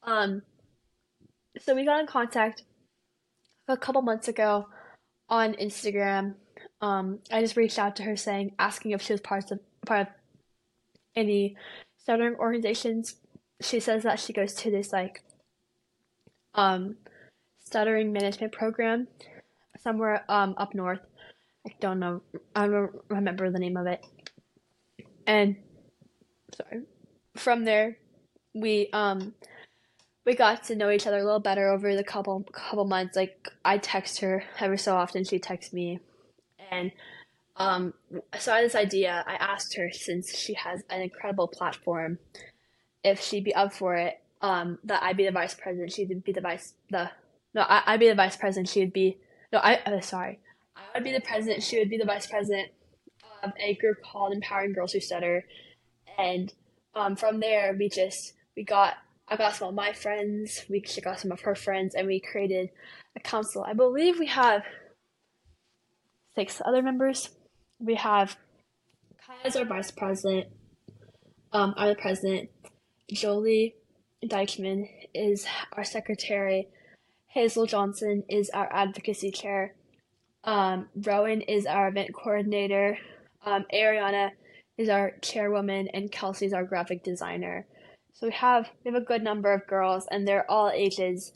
[0.03, 0.41] Um,
[1.62, 2.64] so we got in contact
[3.68, 4.68] a couple months ago
[5.30, 6.36] on Instagram.
[6.82, 10.01] Um, I just reached out to her saying, asking if she was part of part
[10.01, 10.08] of
[11.16, 11.55] any
[11.97, 13.16] stuttering organizations.
[13.62, 15.24] She says that she goes to this like
[16.53, 16.95] um
[17.64, 19.08] stuttering management program
[19.82, 21.01] somewhere um up north.
[21.66, 22.22] I don't know.
[22.55, 24.05] I don't remember the name of it.
[25.26, 25.58] And
[26.55, 26.84] sorry.
[27.36, 27.97] From there,
[28.53, 29.34] we um
[30.28, 33.15] we got to know each other a little better over the couple couple months.
[33.15, 36.01] Like I text her every so often, she texts me,
[36.69, 36.91] and
[37.55, 37.93] um,
[38.38, 39.23] so I had this idea.
[39.25, 42.19] I asked her since she has an incredible platform,
[43.05, 44.21] if she'd be up for it.
[44.39, 47.09] Um, that I'd be the vice president, she'd be the vice the
[47.55, 49.17] no, I, I'd be the vice president, she would be
[49.51, 50.39] no, I uh, sorry,
[50.75, 52.69] I would be the president, she would be the vice president
[53.41, 55.45] of a group called Empowering Girls Who Stutter,
[56.19, 56.53] and
[56.93, 58.97] um, from there we just we got
[59.30, 62.19] I got some of my friends, we she got some of her friends, and we
[62.19, 62.69] created
[63.15, 63.63] a council.
[63.67, 64.63] I believe we have
[66.36, 67.30] six other members.
[67.80, 68.38] We have
[69.25, 70.47] Kaya as our vice president.
[71.51, 72.49] Um, I'm the president.
[73.11, 73.75] Jolie
[74.23, 76.67] Deichman is our secretary.
[77.28, 79.75] Hazel Johnson is our advocacy chair.
[80.43, 82.97] Um, Rowan is our event coordinator.
[83.45, 84.32] Um, Ariana
[84.78, 87.67] is our chairwoman, and Kelsey's our graphic designer.
[88.20, 91.34] So we have we have a good number of girls, and they're all ages,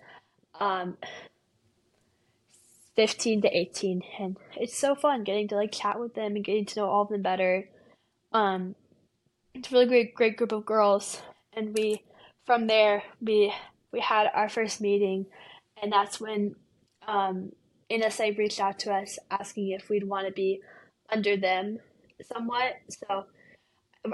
[0.59, 0.97] um,
[2.95, 6.65] fifteen to eighteen, and it's so fun getting to like chat with them and getting
[6.65, 7.69] to know all of them better.
[8.31, 8.73] Um,
[9.53, 11.21] it's a really great great group of girls,
[11.53, 12.01] and we
[12.47, 13.53] from there we
[13.91, 15.27] we had our first meeting,
[15.79, 16.55] and that's when
[17.07, 17.51] um,
[17.91, 20.61] NSA reached out to us asking if we'd want to be
[21.11, 21.77] under them
[22.23, 22.77] somewhat.
[22.89, 23.25] So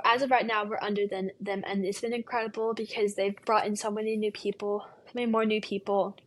[0.03, 3.65] as of right now, we're under them, them, and it's been incredible because they've brought
[3.65, 6.17] in so many new people, so many more new people,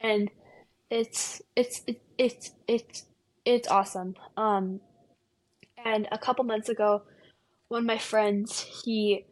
[0.00, 0.30] and
[0.90, 3.04] it's it's it, it's it's
[3.44, 4.14] it's awesome.
[4.36, 4.80] Um,
[5.82, 7.02] and a couple months ago,
[7.68, 9.24] one of my friends he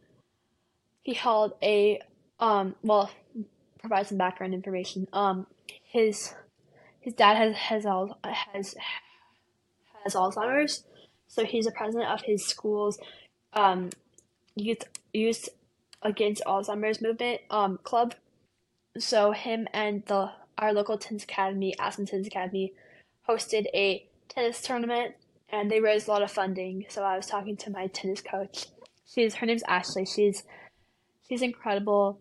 [1.03, 2.01] he held a
[2.39, 3.11] um well
[3.79, 5.07] provide some background information.
[5.13, 5.45] Um,
[5.83, 6.33] his
[6.99, 7.83] his dad has has
[8.23, 8.75] has
[10.03, 10.83] has Alzheimer's,
[11.27, 12.97] so he's a president of his school's
[13.53, 13.89] um,
[14.55, 14.83] youth
[15.13, 15.49] youth
[16.01, 18.15] against Alzheimer's movement um, club.
[18.97, 22.73] So him and the our local tennis academy, Aspen Tennis Academy,
[23.27, 25.15] hosted a tennis tournament,
[25.49, 26.85] and they raised a lot of funding.
[26.89, 28.65] So I was talking to my tennis coach.
[29.05, 30.05] She's her name's Ashley.
[30.05, 30.43] She's
[31.27, 32.19] she's incredible.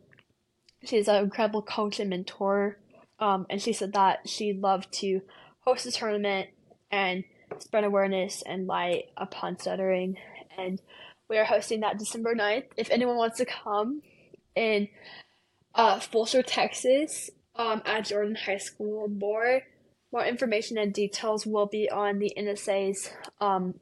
[0.85, 2.79] She's an incredible coach and mentor.
[3.18, 5.22] Um, and she said that she'd love to
[5.61, 6.51] host a tournament
[6.91, 7.24] and
[7.59, 10.18] spread awareness and light upon stuttering.
[10.59, 10.81] And
[11.29, 12.66] we are hosting that December 9th.
[12.77, 14.03] If anyone wants to come
[14.55, 14.89] in
[15.74, 19.62] uh, Fulshear, Texas, um, at Jordan High School, more
[20.12, 23.11] more information and details will be on the NSA's
[23.41, 23.74] um,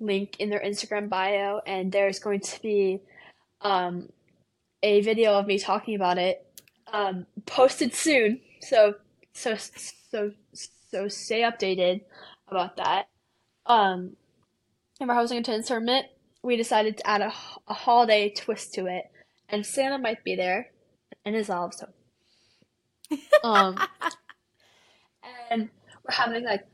[0.00, 3.00] link in their Instagram bio, and there's going to be
[3.60, 4.08] um,
[4.82, 6.44] a video of me talking about it
[6.92, 8.40] um, posted soon.
[8.60, 8.94] So
[9.32, 9.56] so
[10.10, 12.02] so so stay updated
[12.48, 13.08] about that.
[13.66, 14.16] Um,
[15.00, 16.06] and we're hosting a tennis tournament.
[16.42, 17.32] We decided to add a,
[17.66, 19.04] a holiday twist to it,
[19.48, 20.70] and Santa might be there,
[21.24, 21.78] and his elves.
[21.78, 23.78] So, um,
[25.50, 25.68] and
[26.04, 26.66] we're having like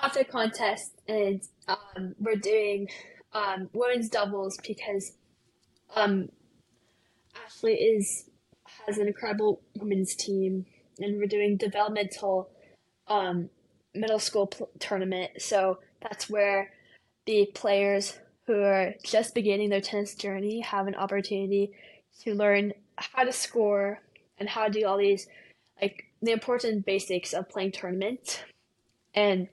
[0.00, 2.88] outfit contest, and um, we're doing
[3.32, 5.12] um women's doubles because
[5.94, 6.28] um
[7.44, 8.28] Ashley is
[8.86, 10.66] has an incredible women's team,
[10.98, 12.48] and we're doing developmental
[13.08, 13.50] um
[13.94, 15.30] middle school pl- tournament.
[15.38, 16.70] So that's where
[17.26, 18.18] the players
[18.50, 21.70] who are just beginning their tennis journey have an opportunity
[22.20, 24.00] to learn how to score
[24.38, 25.28] and how to do all these
[25.80, 28.42] like the important basics of playing tournament.
[29.14, 29.46] And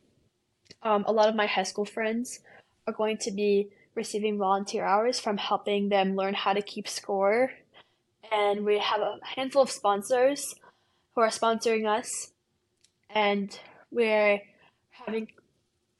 [0.82, 2.39] um, a lot of my high school friends
[2.88, 7.52] are going to be receiving volunteer hours from helping them learn how to keep score.
[8.32, 10.56] And we have a handful of sponsors
[11.14, 12.32] who are sponsoring us.
[13.12, 13.58] And
[13.91, 14.41] we're
[14.89, 15.28] having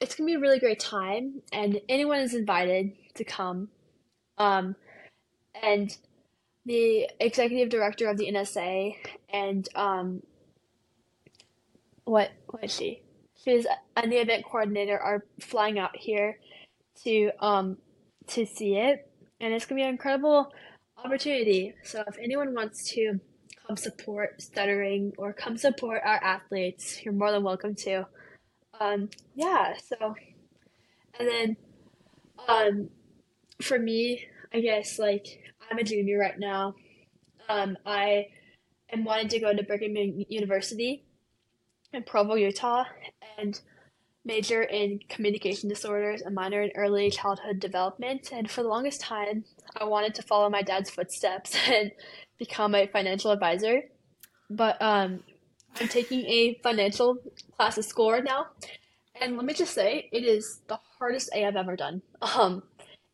[0.00, 3.68] it's gonna be a really great time, and anyone is invited to come.
[4.38, 4.76] Um,
[5.62, 5.96] and
[6.64, 8.94] the executive director of the NSA
[9.30, 10.22] and um,
[12.04, 13.02] what what is she?
[13.44, 16.38] She's and the event coordinator are flying out here
[17.04, 17.78] to um
[18.28, 20.52] to see it, and it's gonna be an incredible
[21.04, 21.74] opportunity.
[21.84, 23.20] So if anyone wants to
[23.66, 28.06] come support stuttering or come support our athletes, you're more than welcome to
[28.80, 30.14] um, yeah, so,
[31.18, 31.56] and then,
[32.48, 32.88] um,
[33.60, 35.26] for me, I guess, like,
[35.70, 36.74] I'm a junior right now.
[37.48, 38.26] Um, I
[38.92, 41.04] am wanting to go to Brigham Young University
[41.92, 42.84] in Provo, Utah,
[43.38, 43.60] and
[44.24, 48.30] major in communication disorders and minor in early childhood development.
[48.32, 49.44] And for the longest time,
[49.76, 51.90] I wanted to follow my dad's footsteps and
[52.38, 53.82] become a financial advisor.
[54.50, 55.24] But um,
[55.80, 57.18] I'm taking a financial
[57.56, 58.46] class at school right now,
[59.20, 62.02] and let me just say, it is the hardest A I've ever done.
[62.22, 62.62] Um,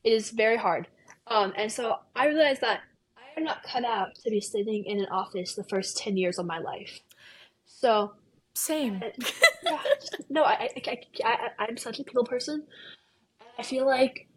[0.02, 0.86] it is very hard.
[1.26, 2.80] Um, and so I realized that
[3.16, 6.38] I am not cut out to be sitting in an office the first ten years
[6.38, 7.00] of my life.
[7.66, 8.12] So
[8.54, 9.02] same.
[9.62, 12.64] yeah, just, no, I, I, I, I, am such a people person.
[13.58, 14.28] I feel like,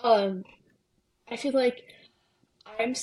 [0.00, 0.44] um,
[1.30, 1.84] I feel like
[2.78, 2.94] I'm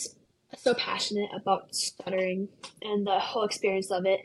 [0.57, 2.49] so passionate about stuttering
[2.81, 4.19] and the whole experience of it.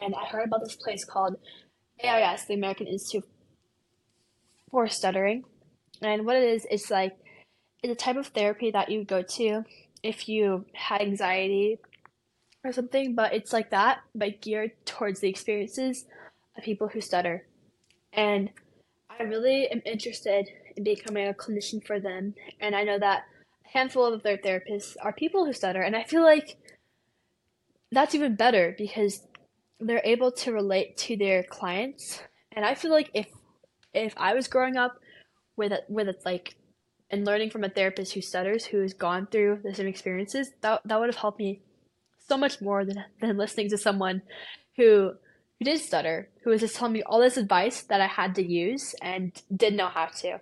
[0.00, 1.36] And I heard about this place called
[2.02, 3.24] AIS, the American Institute
[4.70, 5.44] for Stuttering.
[6.00, 7.16] And what it is, it's like
[7.82, 9.64] it's a type of therapy that you go to
[10.02, 11.78] if you had anxiety
[12.64, 16.04] or something, but it's like that, but geared towards the experiences
[16.56, 17.46] of people who stutter.
[18.12, 18.50] And
[19.10, 22.34] I really am interested in becoming a clinician for them.
[22.60, 23.24] And I know that
[23.72, 26.56] handful of their therapists are people who stutter, and I feel like
[27.90, 29.26] that's even better because
[29.80, 32.22] they're able to relate to their clients.
[32.52, 33.26] And I feel like if
[33.94, 34.98] if I was growing up
[35.56, 36.56] with a, with a, like
[37.10, 40.80] and learning from a therapist who stutters, who has gone through the same experiences, that
[40.84, 41.60] that would have helped me
[42.28, 44.22] so much more than than listening to someone
[44.76, 45.12] who
[45.58, 48.42] who did stutter, who was just telling me all this advice that I had to
[48.42, 50.40] use and didn't know how to.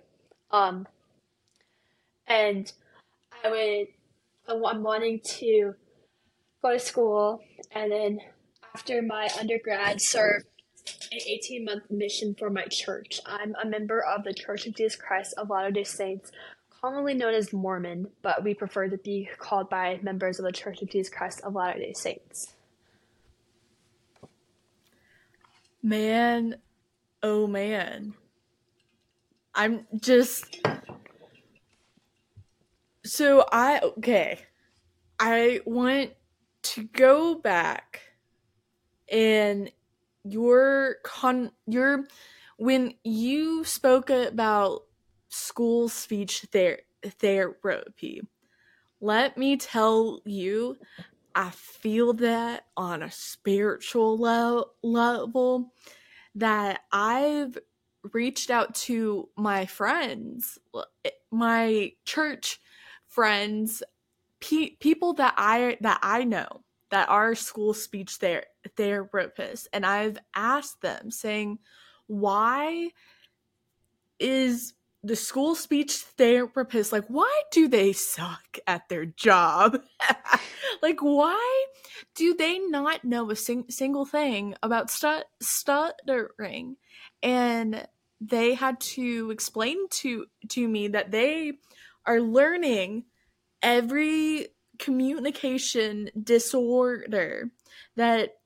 [0.49, 0.87] Um,
[2.27, 2.71] and
[3.43, 3.87] I would,
[4.47, 5.75] I'm wanting to
[6.61, 8.19] go to school and then
[8.73, 10.43] after my undergrad serve
[11.11, 13.19] an 18 month mission for my church.
[13.25, 16.31] I'm a member of the Church of Jesus Christ of Latter day Saints,
[16.81, 20.81] commonly known as Mormon, but we prefer to be called by members of the Church
[20.81, 22.53] of Jesus Christ of Latter day Saints.
[25.83, 26.55] Man,
[27.23, 28.13] oh man.
[29.53, 30.65] I'm just.
[33.11, 33.79] So I.
[33.79, 34.39] Okay.
[35.19, 36.11] I want
[36.63, 37.99] to go back
[39.11, 39.69] and
[40.23, 42.07] your con your
[42.55, 44.83] when you spoke about
[45.27, 46.79] school speech ther-
[47.19, 48.21] therapy
[49.01, 50.77] let me tell you
[51.35, 55.73] i feel that on a spiritual le- level
[56.35, 57.57] that i've
[58.13, 60.59] reached out to my friends
[61.31, 62.59] my church
[63.11, 63.83] friends
[64.39, 68.45] pe- people that i that i know that are school speech ther-
[68.77, 69.67] therapists.
[69.73, 71.59] And I've asked them saying
[72.07, 72.89] why
[74.19, 79.81] is the school speech therapist like why do they suck at their job?
[80.81, 81.65] Like why
[82.15, 86.77] do they not know a sing- single thing about stu- stuttering?
[87.21, 87.87] And
[88.19, 91.53] they had to explain to to me that they
[92.05, 93.05] are learning
[93.61, 94.47] every
[94.79, 97.51] communication disorder
[97.95, 98.37] that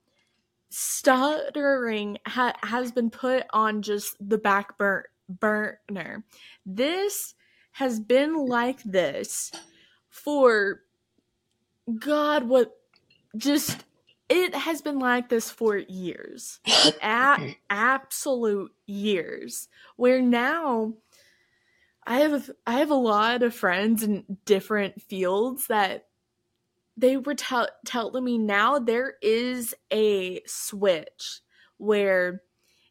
[0.70, 6.24] stuttering ha- has been put on just the back bur- burner.
[6.66, 7.34] This
[7.72, 9.52] has been like this
[10.10, 10.82] for
[12.00, 12.78] God, what
[13.38, 13.84] just
[14.28, 16.60] it has been like this for years,
[17.02, 19.68] a- absolute years.
[19.96, 20.94] Where now
[22.06, 26.08] I have I have a lot of friends in different fields that
[26.98, 31.42] they were tell- telling me now there is a switch
[31.78, 32.42] where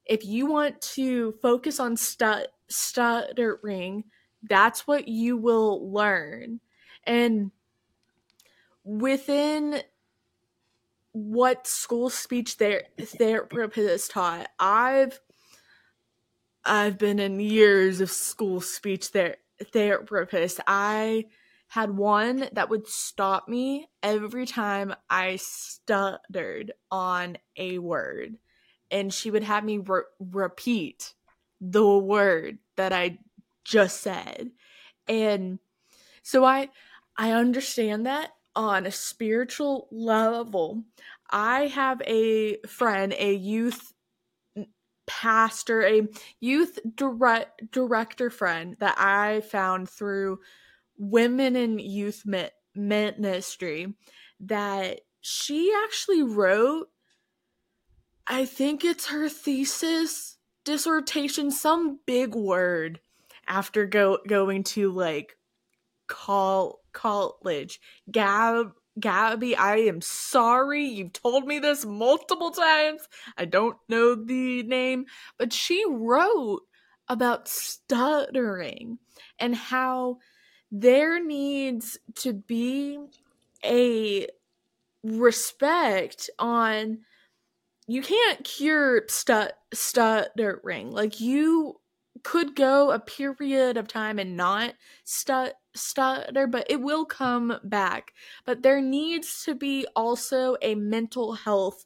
[0.05, 4.05] if you want to focus on stut- stuttering,
[4.43, 6.61] that's what you will learn.
[7.05, 7.51] And
[8.83, 9.83] within
[11.13, 15.21] what school speech ther- therapist taught, I've
[16.65, 19.37] I've been in years of school speech ther-
[19.73, 20.61] therapist.
[20.67, 21.27] I
[21.69, 28.37] had one that would stop me every time I stuttered on a word.
[28.91, 31.15] And she would have me re- repeat
[31.61, 33.19] the word that I
[33.65, 34.51] just said.
[35.09, 35.59] And
[36.23, 36.71] so I
[37.17, 40.85] I understand that on a spiritual level.
[41.31, 43.94] I have a friend, a youth
[45.07, 46.09] pastor, a
[46.41, 50.41] youth direct, director friend that I found through
[50.99, 52.25] women in youth
[52.75, 53.95] ministry
[54.41, 56.89] that she actually wrote
[58.27, 63.01] I think it's her thesis dissertation some big word
[63.47, 65.37] after go going to like
[66.07, 67.81] call college
[68.11, 70.85] Gab Gabby, I am sorry.
[70.85, 73.03] You've told me this multiple times.
[73.37, 75.07] I don't know the name,
[75.39, 76.63] but she wrote
[77.09, 78.99] about stuttering
[79.39, 80.19] and how
[80.71, 82.99] there needs to be
[83.65, 84.27] a
[85.03, 86.99] respect on
[87.87, 91.79] you can't cure stut stuttering like you
[92.23, 98.13] could go a period of time and not stut stutter but it will come back
[98.45, 101.85] but there needs to be also a mental health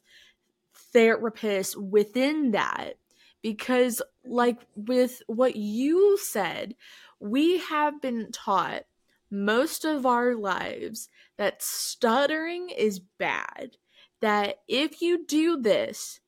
[0.93, 2.93] therapist within that
[3.41, 6.75] because like with what you said
[7.19, 8.83] we have been taught
[9.31, 13.77] most of our lives that stuttering is bad.
[14.21, 16.19] That if you do this,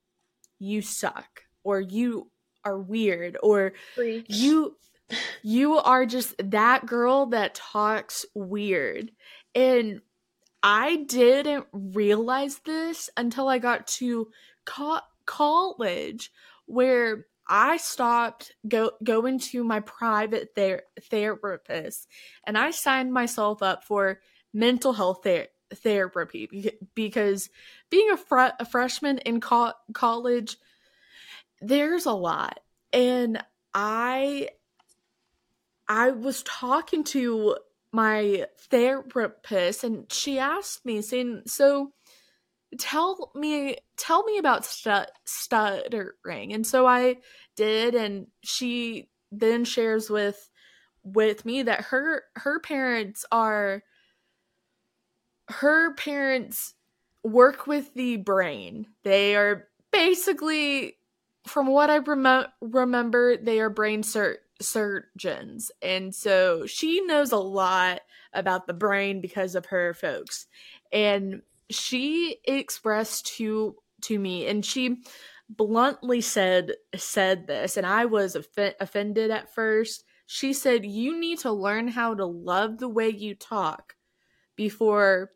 [0.60, 2.31] you suck or you
[2.64, 3.74] are weird or
[4.28, 4.76] you
[5.42, 9.12] you are just that girl that talks weird.
[9.54, 10.02] And
[10.64, 14.30] I didn't realize this until I got to
[14.66, 16.32] co- college
[16.66, 22.08] where I stopped go going to my private ther- therapist
[22.46, 24.22] and I signed myself up for
[24.54, 27.50] mental health ther- therapy because
[27.90, 30.58] being a, fr- a freshman in co- college
[31.62, 32.60] there's a lot.
[32.92, 33.44] And
[33.74, 34.50] I
[35.88, 37.58] I was talking to
[37.92, 41.92] my therapist and she asked me saying so
[42.80, 46.54] tell me tell me about stu- stuttering.
[46.54, 47.18] And so i
[47.58, 50.50] did and she then shares with
[51.04, 53.84] with me that her her parents are
[55.50, 56.74] her parents
[57.24, 58.88] work with the brain.
[59.04, 60.98] They are basically
[61.46, 67.38] from what i rem- remember they are brain sur- surgeons and so she knows a
[67.38, 68.02] lot
[68.34, 70.48] about the brain because of her folks.
[70.92, 75.04] And she expressed to to me and she
[75.50, 80.04] bluntly said said this and i was off- offended at first.
[80.26, 83.96] She said you need to learn how to love the way you talk
[84.56, 85.32] before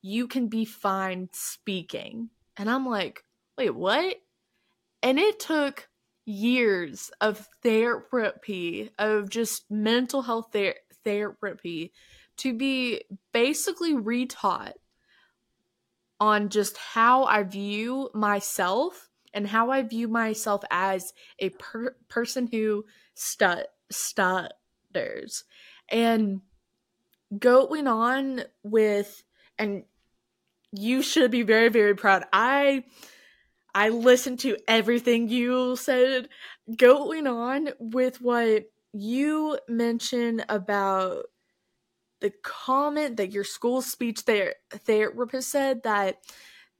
[0.00, 2.30] you can be fine speaking.
[2.56, 3.22] And i'm like
[3.56, 4.16] wait what
[5.02, 5.88] and it took
[6.24, 10.74] years of therapy of just mental health ther-
[11.04, 11.92] therapy
[12.36, 14.74] to be basically retaught
[16.20, 22.48] on just how I view myself and how I view myself as a per- person
[22.50, 22.84] who
[23.14, 25.44] stu- stutters.
[25.88, 26.42] And
[27.38, 29.22] going on with,
[29.58, 29.84] and
[30.72, 32.24] you should be very, very proud.
[32.32, 32.84] I.
[33.74, 36.28] I listened to everything you said.
[36.76, 41.26] Going on with what you mentioned about
[42.20, 46.16] the comment that your school speech ther- therapist said that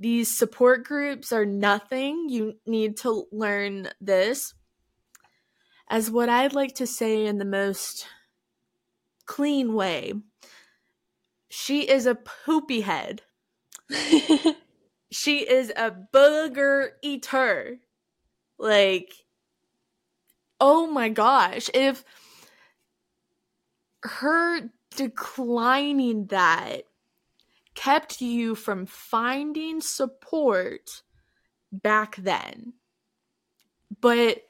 [0.01, 2.29] these support groups are nothing.
[2.29, 4.55] You need to learn this.
[5.89, 8.07] As what I'd like to say in the most
[9.27, 10.13] clean way,
[11.49, 13.23] she is a poopy head.
[15.11, 17.79] she is a booger eater.
[18.59, 19.13] Like,
[20.61, 21.71] oh my gosh.
[21.73, 22.05] If
[24.03, 26.83] her declining that
[27.75, 31.03] kept you from finding support
[31.71, 32.73] back then.
[34.01, 34.43] But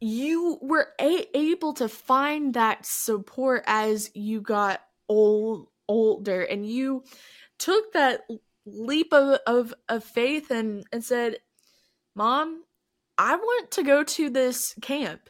[0.00, 7.04] you were a- able to find that support as you got old older and you
[7.58, 8.26] took that
[8.66, 11.38] leap of, of, of faith and, and said,
[12.14, 12.64] Mom,
[13.18, 15.28] I want to go to this camp.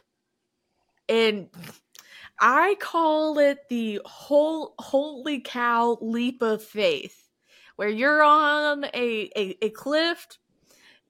[1.09, 1.49] And
[2.39, 7.29] I call it the whole holy cow leap of faith,
[7.75, 10.27] where you're on a, a, a cliff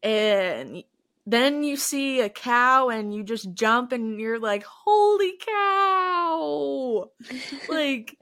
[0.01, 0.83] and
[1.25, 7.09] then you see a cow and you just jump and you're like, holy cow!
[7.69, 8.17] like,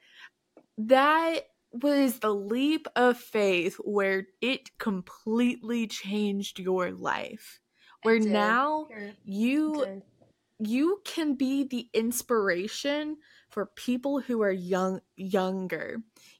[0.77, 7.59] that was the leap of faith where it completely changed your life.
[8.01, 8.91] Where now
[9.23, 9.87] you
[10.59, 13.17] you can be the inspiration
[13.49, 15.97] for people who are young younger.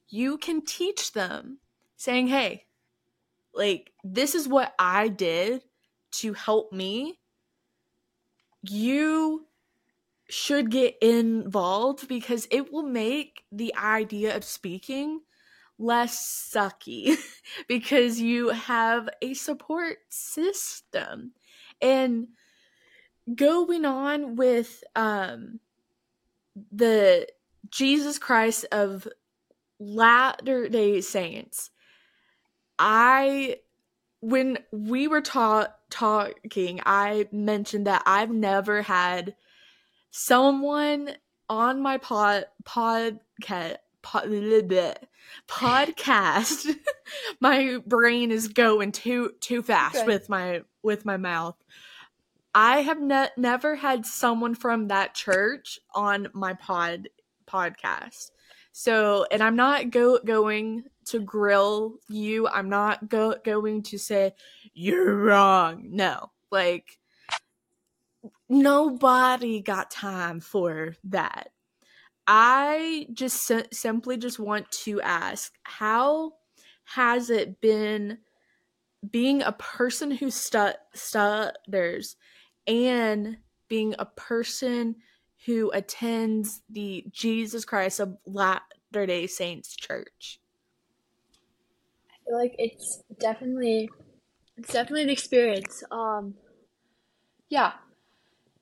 [0.08, 1.60] You can teach them
[1.96, 2.66] saying, "Hey,
[3.54, 5.62] like this is what I did
[6.12, 7.20] to help me.
[8.62, 9.46] You
[10.28, 15.20] should get involved because it will make the idea of speaking
[15.78, 17.16] less sucky
[17.68, 21.32] because you have a support system.
[21.80, 22.28] And
[23.34, 25.60] going on with um
[26.70, 27.26] the
[27.70, 29.08] Jesus Christ of
[29.78, 31.70] Latter Day Saints,
[32.78, 33.56] I
[34.20, 39.34] when we were ta- talking, I mentioned that I've never had
[40.12, 41.10] someone
[41.48, 44.28] on my pod podcast pod,
[45.48, 46.76] podcast
[47.40, 50.06] my brain is going too too fast okay.
[50.06, 51.56] with my with my mouth
[52.54, 57.08] I have ne- never had someone from that church on my pod
[57.46, 58.30] podcast.
[58.72, 62.48] So, and I'm not go going to grill you.
[62.48, 64.34] I'm not go going to say
[64.74, 65.88] you're wrong.
[65.90, 66.30] No.
[66.50, 66.98] Like
[68.52, 71.48] nobody got time for that.
[72.26, 76.34] I just si- simply just want to ask how
[76.84, 78.18] has it been
[79.10, 82.16] being a person who stu- stutters
[82.66, 83.38] and
[83.68, 84.96] being a person
[85.46, 90.40] who attends the Jesus Christ of Latter day Saints church?
[92.06, 93.90] I feel like it's definitely
[94.56, 95.82] it's definitely an experience.
[95.90, 96.34] Um
[97.48, 97.72] yeah.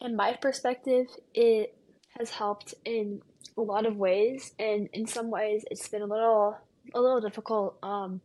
[0.00, 1.74] In my perspective, it
[2.18, 3.20] has helped in
[3.56, 6.56] a lot of ways and in some ways it's been a little
[6.94, 7.76] a little difficult.
[7.82, 8.20] Um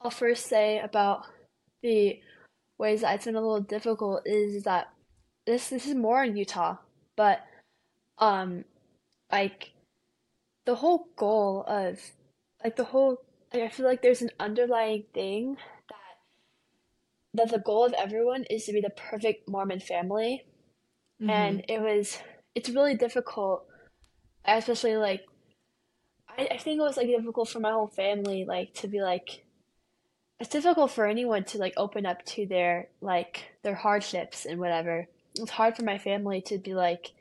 [0.00, 1.26] I'll first say about
[1.82, 2.20] the
[2.78, 4.88] ways that it's been a little difficult is that
[5.46, 6.76] this this is more in Utah,
[7.16, 7.40] but
[8.18, 8.64] um
[9.30, 9.72] like
[10.64, 12.00] the whole goal of
[12.64, 15.56] like the whole like, I feel like there's an underlying thing
[15.88, 16.14] that
[17.34, 20.44] that the goal of everyone is to be the perfect Mormon family.
[21.22, 21.30] Mm-hmm.
[21.30, 22.18] And it was
[22.54, 23.64] it's really difficult,
[24.44, 25.22] especially like
[26.28, 29.44] I, I think it was like difficult for my whole family, like to be like
[30.40, 35.06] it's difficult for anyone to like open up to their like their hardships and whatever.
[35.38, 37.12] It's hard for my family to be like,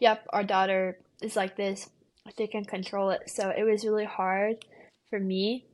[0.00, 1.88] Yep, our daughter is like this.
[2.36, 3.30] They can control it.
[3.30, 4.66] So it was really hard
[5.08, 5.64] for me,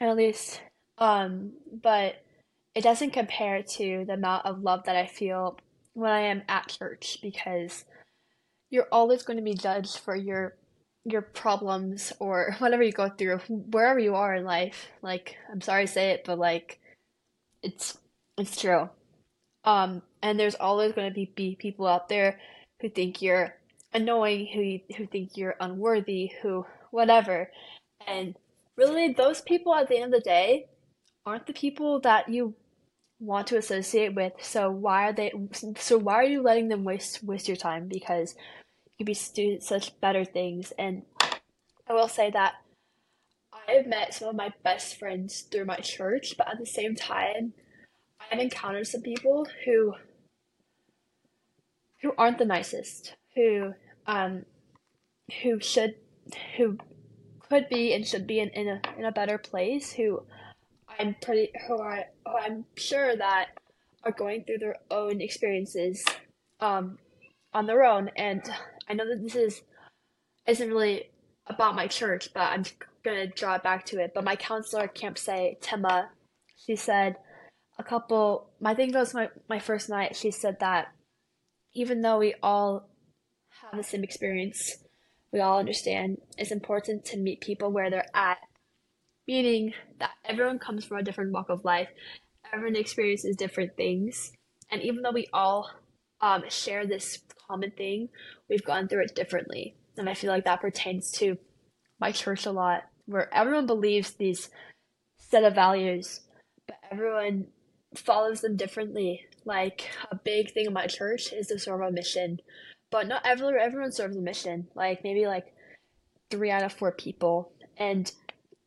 [0.00, 0.62] at least.
[0.96, 1.52] Um,
[1.82, 2.24] but
[2.74, 5.58] it doesn't compare to the amount of love that I feel
[5.94, 7.84] when I am at church because
[8.70, 10.56] you're always going to be judged for your
[11.04, 14.88] your problems or whatever you go through wherever you are in life.
[15.02, 16.80] Like i'm sorry to say it but like
[17.62, 17.96] it's
[18.36, 18.90] it's true.
[19.64, 22.40] Um and there's always going to be, be people out there
[22.80, 23.54] who think you're
[23.92, 27.50] annoying who you, who think you're unworthy who whatever.
[28.06, 28.36] And
[28.76, 30.66] really those people at the end of the day
[31.26, 32.54] aren't the people that you
[33.24, 35.32] want to associate with so why are they
[35.76, 37.88] so why are you letting them waste waste your time?
[37.88, 38.34] Because
[38.98, 40.72] you could be doing such better things.
[40.78, 41.02] And
[41.88, 42.54] i will say that
[43.68, 47.52] i've met some of my best friends through my church but at the same time
[48.30, 49.94] i've encountered some people who
[52.02, 53.72] who aren't the nicest who
[54.06, 54.44] um
[55.42, 55.94] who should
[56.56, 56.78] who
[57.48, 60.22] could be and should be in, in a in a better place who
[60.98, 61.82] I'm pretty who who
[62.26, 63.48] I'm sure that
[64.04, 66.04] are going through their own experiences
[66.60, 66.98] um
[67.52, 68.10] on their own.
[68.16, 68.42] And
[68.88, 69.62] I know that this is
[70.46, 71.10] isn't really
[71.46, 72.64] about my church but I'm
[73.04, 74.12] gonna draw back to it.
[74.14, 76.08] But my counselor at Camp Say Tima
[76.56, 77.16] she said
[77.78, 80.88] a couple I think that was my, my first night she said that
[81.74, 82.88] even though we all
[83.62, 84.78] have the same experience
[85.32, 88.38] we all understand it's important to meet people where they're at
[89.26, 91.88] meaning that everyone comes from a different walk of life
[92.52, 94.32] everyone experiences different things
[94.70, 95.70] and even though we all
[96.20, 98.08] um, share this common thing
[98.48, 99.76] we've gone through it differently.
[99.96, 101.38] And i feel like that pertains to
[102.00, 104.50] my church a lot where everyone believes these
[105.18, 106.20] set of values
[106.66, 107.46] but everyone
[107.94, 109.26] follows them differently.
[109.44, 112.40] Like a big thing in my church is to serve a mission
[112.90, 114.68] but not everyone everyone serves a mission.
[114.74, 115.54] Like maybe like
[116.30, 117.52] three out of four people.
[117.76, 118.10] And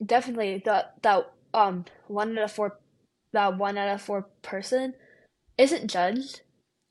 [0.03, 2.79] definitely that that um one out of four
[3.33, 4.93] that one out of four person
[5.57, 6.41] isn't judged.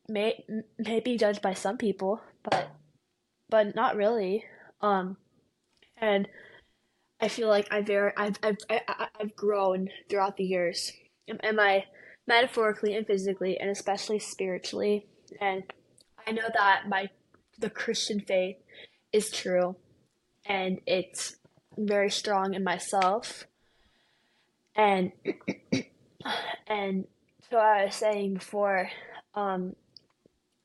[0.08, 0.44] May
[0.78, 2.70] may be judged by some people but
[3.48, 4.44] but not really.
[4.80, 5.16] Um
[5.98, 6.28] and
[7.20, 10.92] i feel like i very i've i've I- i've grown throughout the years
[11.42, 11.84] am i
[12.26, 15.06] metaphorically and physically and especially spiritually.
[15.40, 15.64] And
[16.26, 17.08] i know that my
[17.58, 18.56] the christian faith
[19.12, 19.76] is true
[20.44, 21.35] and it's
[21.76, 23.46] very strong in myself.
[24.74, 25.12] And
[26.66, 27.06] and
[27.50, 28.90] so I was saying before,
[29.34, 29.74] um,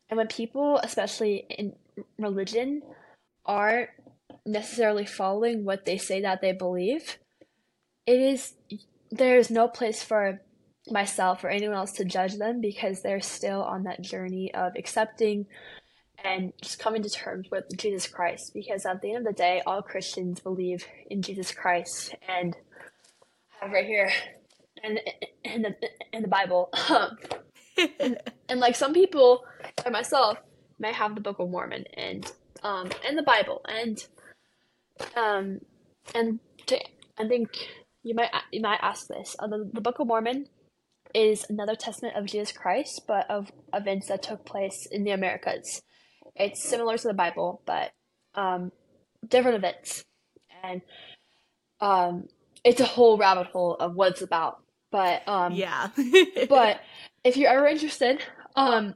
[0.10, 1.74] and when people, especially in
[2.18, 2.82] religion,
[3.46, 3.90] aren't
[4.46, 7.18] necessarily following what they say that they believe,
[8.06, 8.54] it is
[9.12, 10.42] there's no place for
[10.90, 15.46] myself or anyone else to judge them because they're still on that journey of accepting
[16.24, 18.54] and just coming to terms with Jesus Christ.
[18.54, 22.56] Because at the end of the day, all Christians believe in Jesus Christ, and
[23.62, 24.12] I have right here,
[24.84, 25.00] and
[25.44, 25.76] in the
[26.14, 26.70] in the Bible,
[28.00, 28.18] and,
[28.50, 29.44] and like some people,
[29.84, 30.38] like myself,
[30.80, 32.32] may have the Book of Mormon and
[32.64, 34.06] um and the Bible, and
[35.16, 35.60] um
[36.16, 36.80] and to,
[37.18, 37.50] I think
[38.04, 40.48] you might you might ask this: uh, the, the Book of Mormon
[41.14, 45.82] is another testament of Jesus Christ, but of events that took place in the Americas.
[46.36, 47.92] It's similar to the Bible, but
[48.36, 48.72] um,
[49.28, 50.04] different events,
[50.64, 50.82] and
[51.80, 52.28] um,
[52.64, 54.62] it's a whole rabbit hole of what it's about.
[54.92, 55.90] But um, yeah.
[56.50, 56.82] but
[57.24, 58.24] if you're ever interested,
[58.56, 58.96] um,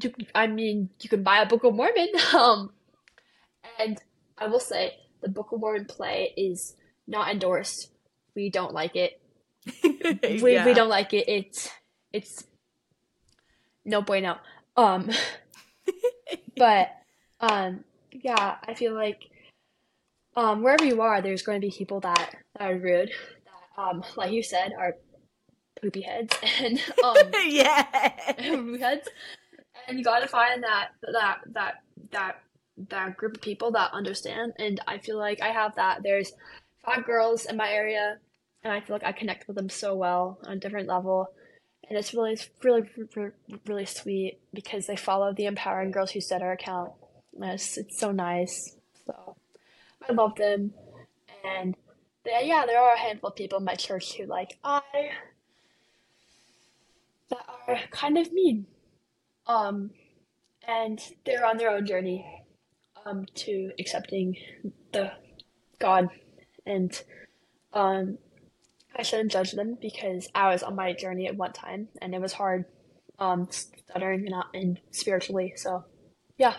[0.00, 2.08] you, I mean, you can buy a Book of Mormon.
[2.34, 2.72] Um,
[3.78, 3.98] and
[4.36, 6.76] I will say the Book of Mormon play is
[7.06, 7.90] not endorsed.
[8.34, 9.20] We don't like it.
[10.42, 10.66] We yeah.
[10.66, 11.28] we don't like it.
[11.28, 11.70] It's
[12.12, 12.44] it's
[13.84, 14.38] no bueno.
[14.76, 15.10] Um,
[16.56, 16.90] but
[17.40, 19.30] um, yeah, I feel like
[20.36, 23.10] um, wherever you are, there's going to be people that, that are rude,
[23.44, 24.96] that um, like you said, are
[25.80, 27.16] poopy heads and um,
[27.46, 27.82] yeah.
[28.38, 29.08] poopy heads,
[29.88, 31.74] and you got to find that that that
[32.12, 32.40] that
[32.88, 34.52] that group of people that understand.
[34.58, 36.00] And I feel like I have that.
[36.02, 36.32] There's
[36.84, 38.18] five girls in my area,
[38.62, 41.28] and I feel like I connect with them so well on a different level.
[41.88, 42.88] And it's really, really,
[43.66, 46.92] really, sweet because they follow the Empowering Girls Who Stutter account.
[47.40, 48.76] It's, it's so nice.
[49.06, 49.36] So
[50.08, 50.72] I love them.
[51.44, 51.76] And
[52.24, 54.80] they, yeah, there are a handful of people in my church who like I
[57.30, 58.66] that are kind of mean.
[59.46, 59.90] Um,
[60.66, 62.24] and they're on their own journey
[63.04, 64.36] um, to accepting
[64.92, 65.12] the
[65.78, 66.08] God,
[66.64, 67.02] and
[67.72, 68.18] um,
[68.96, 72.20] I shouldn't judge them because I was on my journey at one time, and it
[72.20, 72.66] was hard,
[73.18, 75.54] um, stuttering and, and spiritually.
[75.56, 75.84] So,
[76.36, 76.54] yeah.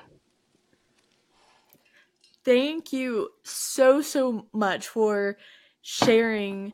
[2.44, 5.38] Thank you so so much for
[5.82, 6.74] sharing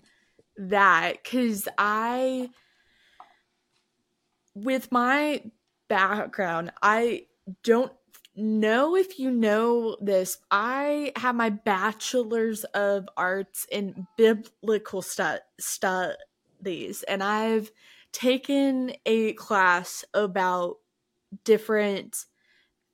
[0.57, 2.49] that, because I,
[4.55, 5.43] with my
[5.87, 7.25] background, I
[7.63, 7.91] don't
[8.39, 10.37] know if you know this.
[10.49, 17.71] I have my bachelor's of arts in biblical stu- studies, and I've
[18.11, 20.77] taken a class about
[21.43, 22.25] different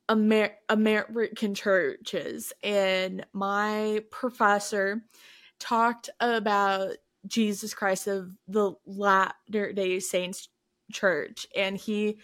[0.10, 5.02] Amer- American churches, and my professor
[5.60, 6.92] talked about
[7.28, 10.50] Jesus Christ of the Latter Day Saints
[10.92, 12.20] Church, and he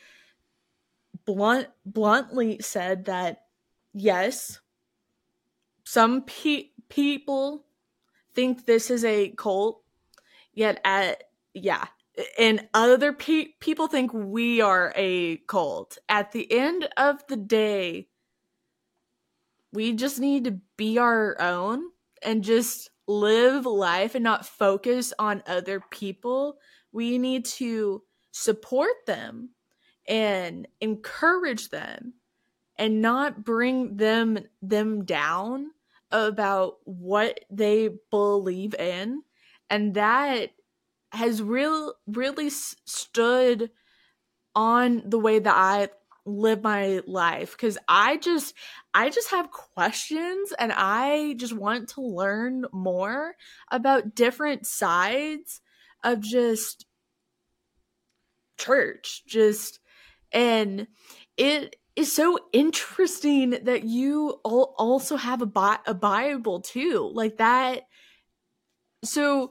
[1.26, 3.44] blunt bluntly said that
[3.94, 4.60] yes,
[5.84, 7.66] some pe- people
[8.34, 9.82] think this is a cult,
[10.54, 11.24] yet at
[11.54, 11.88] yeah,
[12.38, 15.98] and other pe- people think we are a cult.
[16.08, 18.08] At the end of the day,
[19.74, 21.84] we just need to be our own
[22.22, 26.58] and just live life and not focus on other people.
[26.92, 29.50] We need to support them
[30.08, 32.14] and encourage them
[32.78, 35.72] and not bring them them down
[36.12, 39.24] about what they believe in.
[39.70, 40.52] And that
[41.12, 43.70] has real really stood
[44.56, 45.90] on the way that I
[46.26, 47.58] live my life.
[47.58, 48.54] Cuz I just
[48.94, 53.36] I just have questions and I just want to learn more
[53.70, 55.62] about different sides
[56.04, 56.86] of just
[58.58, 59.80] church just
[60.32, 60.88] and
[61.38, 67.38] it is so interesting that you all also have a, bi- a bible too like
[67.38, 67.84] that.
[69.04, 69.50] So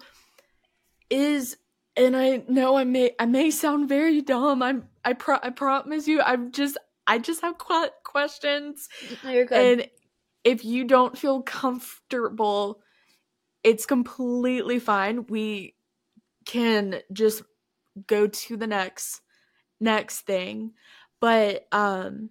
[1.11, 1.57] is
[1.97, 4.63] and i know i may i may sound very dumb.
[4.63, 8.89] I'm i, pro- I promise you i'm just i just have qu- questions.
[9.25, 9.53] No, good.
[9.53, 9.89] and
[10.45, 12.81] if you don't feel comfortable
[13.63, 15.27] it's completely fine.
[15.27, 15.75] We
[16.47, 17.43] can just
[18.07, 19.21] go to the next
[19.81, 20.73] next thing
[21.21, 22.31] but um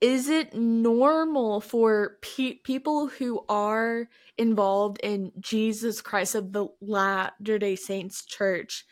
[0.00, 7.58] is it normal for pe- people who are involved in Jesus Christ of the Latter
[7.58, 8.86] Day Saints Church?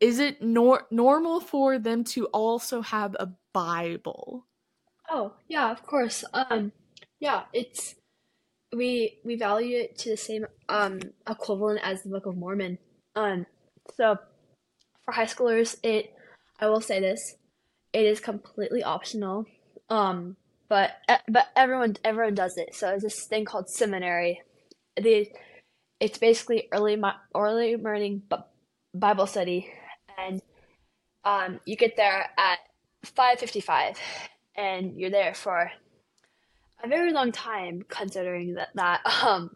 [0.00, 4.46] Is it nor- normal for them to also have a Bible?
[5.08, 6.24] Oh yeah, of course.
[6.34, 6.72] Um,
[7.20, 7.94] yeah, it's
[8.74, 10.98] we we value it to the same um
[11.28, 12.78] equivalent as the Book of Mormon.
[13.14, 13.46] Um,
[13.96, 14.18] so
[15.04, 16.13] for high schoolers, it
[16.64, 17.36] I will say this:
[17.92, 19.44] it is completely optional.
[19.90, 20.36] Um,
[20.68, 20.92] but
[21.28, 22.74] but everyone everyone does it.
[22.74, 24.40] So there's this thing called seminary.
[24.96, 25.28] The
[26.00, 27.00] it's basically early
[27.34, 28.22] early morning
[28.94, 29.70] Bible study,
[30.16, 30.40] and
[31.24, 32.58] um, you get there at
[33.04, 33.98] five fifty five,
[34.56, 35.70] and you're there for
[36.82, 39.54] a very long time, considering that that um,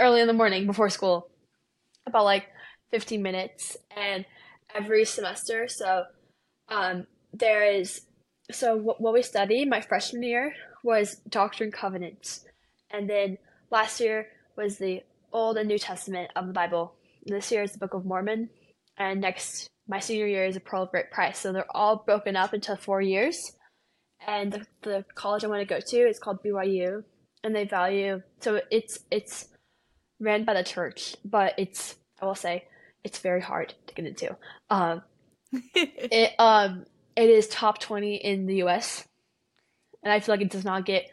[0.00, 1.28] early in the morning before school,
[2.06, 2.48] about like
[2.90, 4.26] fifteen minutes, and
[4.74, 5.68] every semester.
[5.68, 6.04] So
[6.68, 8.02] um, there is
[8.50, 12.44] so what, what we studied my freshman year was Doctrine and Covenants,
[12.90, 13.38] and then
[13.70, 16.94] last year was the Old and New Testament of the Bible.
[17.24, 18.50] This year is the Book of Mormon,
[18.98, 21.38] and next my senior year is a Pearl of Great Price.
[21.38, 23.52] So they're all broken up into four years.
[24.26, 27.02] And the, the college I want to go to is called BYU,
[27.42, 29.48] and they value so it's it's
[30.20, 32.64] ran by the church, but it's I will say
[33.02, 34.36] it's very hard to get into.
[34.70, 35.02] Um,
[35.74, 36.84] it um
[37.16, 39.06] it is top 20 in the US.
[40.02, 41.06] And I feel like it does not get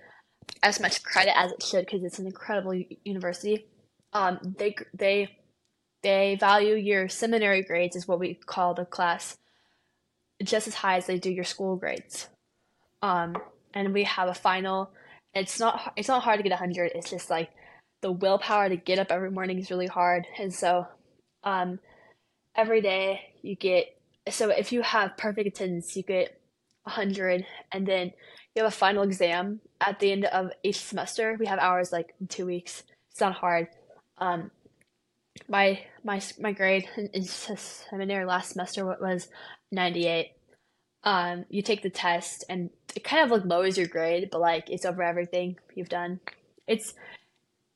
[0.63, 2.73] as much credit as it should because it's an incredible
[3.05, 3.67] university.
[4.13, 5.37] Um, they they
[6.03, 9.37] they value your seminary grades is what we call the class
[10.43, 12.27] just as high as they do your school grades.
[13.01, 13.35] Um,
[13.73, 14.91] and we have a final.
[15.33, 16.91] It's not it's not hard to get 100.
[16.95, 17.49] It's just like
[18.01, 20.27] the willpower to get up every morning is really hard.
[20.39, 20.87] And so
[21.43, 21.79] um,
[22.55, 26.39] every day you get so if you have perfect attendance, you get
[26.83, 28.11] 100, and then
[28.55, 31.35] you have a final exam at the end of each semester.
[31.39, 32.83] We have hours like in two weeks.
[33.11, 33.67] It's not hard.
[34.17, 34.51] Um,
[35.47, 39.29] my my my grade in seminary last semester was
[39.71, 40.31] 98.
[41.03, 44.69] um, you take the test and it kind of like lowers your grade, but like
[44.69, 46.19] it's over everything you've done.
[46.67, 46.93] It's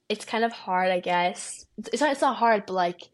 [0.10, 1.66] it's kind of hard, I guess.
[1.78, 3.10] It's not it's not hard, but like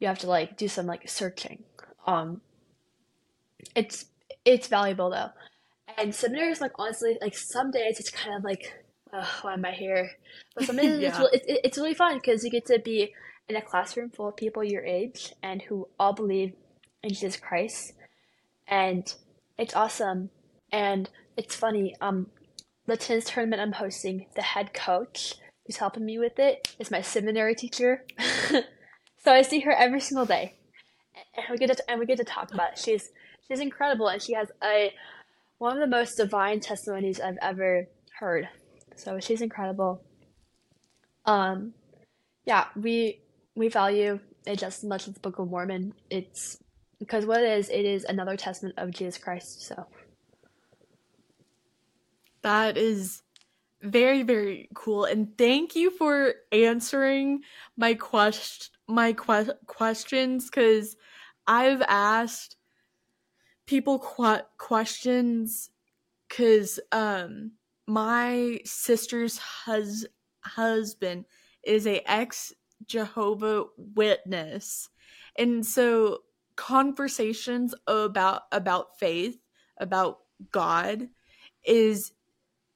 [0.00, 1.64] you have to like do some like searching.
[2.06, 2.40] Um,
[3.74, 4.06] it's
[4.44, 5.30] it's valuable though,
[5.98, 8.82] and seminary is like honestly like some days it's kind of like
[9.42, 10.10] why am I here?
[10.54, 11.08] But some days yeah.
[11.08, 13.12] it's, really, it, it's really fun because you get to be
[13.48, 16.54] in a classroom full of people your age and who all believe
[17.02, 17.92] in Jesus Christ,
[18.66, 19.12] and
[19.58, 20.30] it's awesome.
[20.70, 21.94] And it's funny.
[22.00, 22.28] Um,
[22.86, 25.34] the tennis tournament I'm hosting, the head coach
[25.66, 28.04] who's helping me with it is my seminary teacher.
[29.18, 30.54] so I see her every single day,
[31.36, 32.78] and we get to and we get to talk about it.
[32.78, 33.10] She's
[33.52, 34.92] she's incredible, and she has a
[35.58, 37.86] one of the most divine testimonies I've ever
[38.18, 38.48] heard.
[38.96, 40.02] So she's incredible.
[41.26, 41.74] Um,
[42.44, 43.20] yeah, we
[43.54, 45.92] we value it just as much as the Book of Mormon.
[46.10, 46.58] It's
[46.98, 49.62] because what it is, it is another testament of Jesus Christ.
[49.62, 49.86] So
[52.42, 53.22] that is
[53.82, 57.42] very very cool, and thank you for answering
[57.76, 60.96] my quest my que- questions because
[61.46, 62.56] I've asked
[63.72, 65.70] people qu- questions
[66.28, 67.52] because um
[67.86, 70.04] my sister's hus-
[70.44, 71.24] husband
[71.64, 72.52] is a ex
[72.84, 74.90] Jehovah Witness,
[75.38, 76.18] and so
[76.54, 79.38] conversations about about faith,
[79.78, 80.18] about
[80.50, 81.08] God,
[81.64, 82.12] is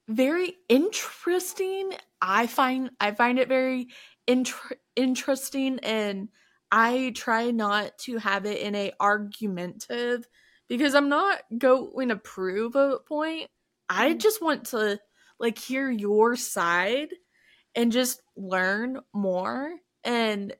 [0.09, 1.91] very interesting.
[2.23, 3.89] I find I find it very
[4.25, 6.29] inter- interesting, and
[6.71, 10.27] I try not to have it in a argumentative
[10.67, 13.49] because I'm not going to prove a point.
[13.89, 14.19] I mm.
[14.19, 14.99] just want to
[15.39, 17.09] like hear your side
[17.75, 19.71] and just learn more
[20.03, 20.53] and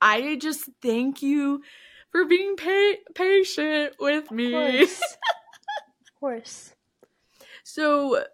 [0.00, 1.62] I just thank you
[2.10, 4.54] for being pa- patient with me.
[4.54, 5.00] Of course.
[6.02, 6.74] of course.
[7.64, 8.24] So,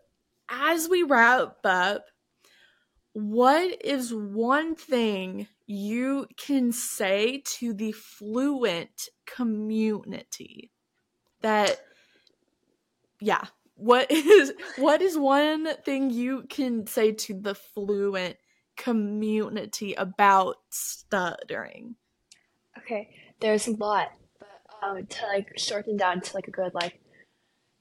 [0.49, 2.05] as we wrap up,
[3.13, 10.71] what is one thing you can say to the fluent community
[11.43, 11.81] that
[13.21, 13.45] yeah
[13.77, 18.37] what is what is one thing you can say to the fluent
[18.77, 21.97] community about stuttering?
[22.79, 23.11] Okay,
[23.41, 27.01] there's a lot, but um, to like shorten down to like a good like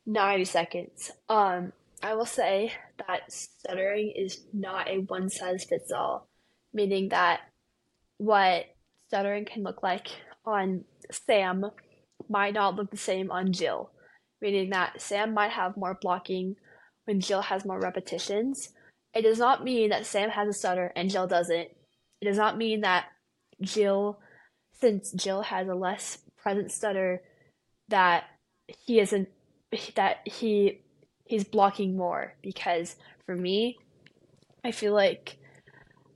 [0.06, 1.12] ninety seconds.
[1.30, 1.74] Um,
[2.04, 2.74] I will say
[3.08, 6.30] that stuttering is not a one size fits all,
[6.74, 7.42] meaning that
[8.18, 8.66] what
[9.08, 10.08] stuttering can look like
[10.46, 11.66] on Sam
[12.30, 13.92] might not look the same on Jill,
[14.42, 16.56] meaning that Sam might have more blocking
[17.06, 18.70] when Jill has more repetitions.
[19.14, 21.70] It does not mean that Sam has a stutter and Jill doesn't.
[22.22, 23.06] It does not mean that
[23.62, 24.20] Jill,
[24.74, 27.22] since Jill has a less present stutter,
[27.90, 28.26] that
[28.86, 29.30] he isn't
[29.96, 30.82] that he
[31.26, 32.96] he's blocking more because
[33.26, 33.78] for me,
[34.64, 35.38] I feel like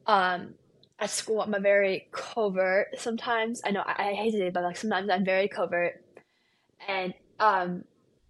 [0.07, 0.55] um
[0.99, 3.61] at school I'm a very covert sometimes.
[3.65, 6.03] I know I, I hate it, but like sometimes I'm very covert
[6.87, 7.83] and um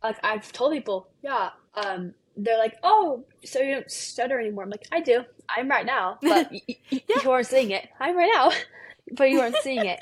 [0.03, 4.69] like I've told people, yeah, um they're like, "Oh, so you don't stutter anymore?" I'm
[4.69, 5.25] like, "I do.
[5.49, 7.21] I'm right now, but y- y- yeah.
[7.23, 7.89] you aren't seeing it.
[7.99, 8.51] I'm right now,
[9.17, 9.99] but you aren't seeing it."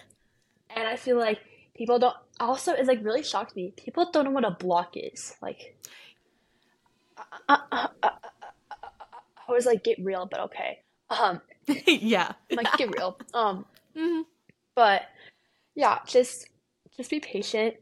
[0.76, 1.40] And I feel like
[1.76, 2.16] people don't.
[2.40, 3.74] Also, it's like really shocked me.
[3.76, 5.36] People don't know what a block is.
[5.42, 5.78] Like,
[7.50, 8.10] uh, uh, uh,
[9.48, 10.80] I was like, "Get real," but okay.
[11.10, 11.42] Um,
[11.88, 13.18] yeah, like get real.
[13.34, 13.66] Um,
[13.96, 14.22] mm-hmm.
[14.76, 15.04] but
[15.76, 16.50] yeah, just
[16.96, 17.76] just be patient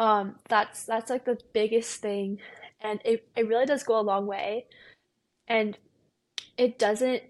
[0.00, 2.38] um, that's that's like the biggest thing,
[2.80, 4.64] and it it really does go a long way,
[5.46, 5.76] and
[6.56, 7.22] it doesn't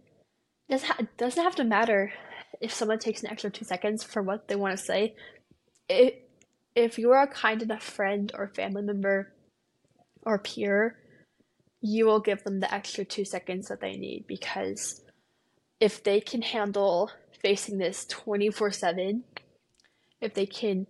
[0.70, 2.12] doesn't ha- doesn't have to matter
[2.60, 5.16] if someone takes an extra two seconds for what they want to say.
[5.88, 6.30] It
[6.76, 9.32] if you are a kind enough friend or family member
[10.22, 10.96] or peer,
[11.80, 15.02] you will give them the extra two seconds that they need because
[15.80, 17.10] if they can handle
[17.42, 19.24] facing this 24 7,
[20.20, 20.86] if they can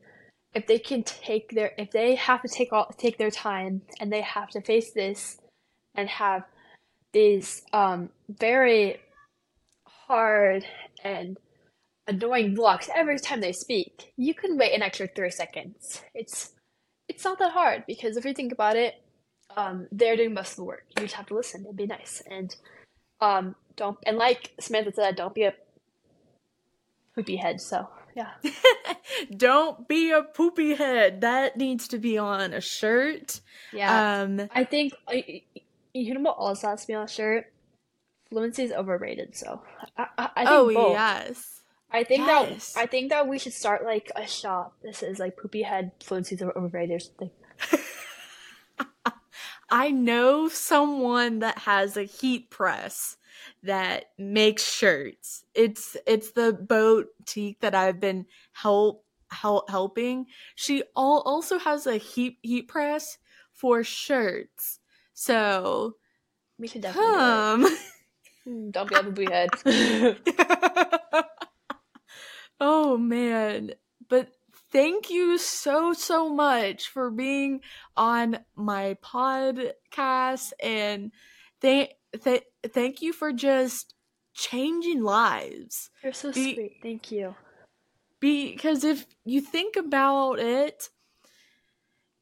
[0.52, 4.12] if they can take their if they have to take all take their time and
[4.12, 5.38] they have to face this
[5.94, 6.42] and have
[7.12, 9.00] these um very
[9.86, 10.64] hard
[11.04, 11.38] and
[12.08, 16.02] annoying blocks every time they speak you can wait an extra three seconds.
[16.14, 16.52] It's
[17.08, 18.94] it's not that hard because if you think about it
[19.56, 20.84] um they're doing most of the work.
[20.96, 21.64] You just have to listen.
[21.66, 22.22] And be nice.
[22.28, 22.54] And
[23.20, 25.54] um don't and like samantha said don't be a
[27.14, 28.30] poopy head so yeah.
[29.36, 31.20] Don't be a poopy head.
[31.20, 33.40] That needs to be on a shirt.
[33.72, 34.22] Yeah.
[34.22, 34.94] Um, I think
[35.94, 37.52] you know what also has to be on a shirt.
[38.28, 39.36] Fluency is overrated.
[39.36, 39.62] So
[39.96, 40.92] I, I, I think oh both.
[40.92, 41.62] yes.
[41.92, 42.74] I think yes.
[42.74, 44.74] that I think that we should start like a shop.
[44.82, 47.30] This is like poopy head fluency is overrated or something.
[49.70, 53.16] I know someone that has a heat press
[53.62, 55.44] that makes shirts.
[55.54, 60.26] It's it's the boutique that I've been help, help helping.
[60.54, 63.18] She all, also has a heat heat press
[63.52, 64.80] for shirts.
[65.14, 65.96] So
[66.58, 67.62] we should definitely um,
[68.44, 69.50] do don't be a boo head.
[72.60, 73.72] oh man.
[74.08, 74.32] But
[74.72, 77.60] thank you so so much for being
[77.96, 81.12] on my podcast and
[81.60, 81.90] thank
[82.24, 83.94] th- thank you for just
[84.34, 87.34] changing lives you're so Be- sweet thank you
[88.20, 90.88] because if you think about it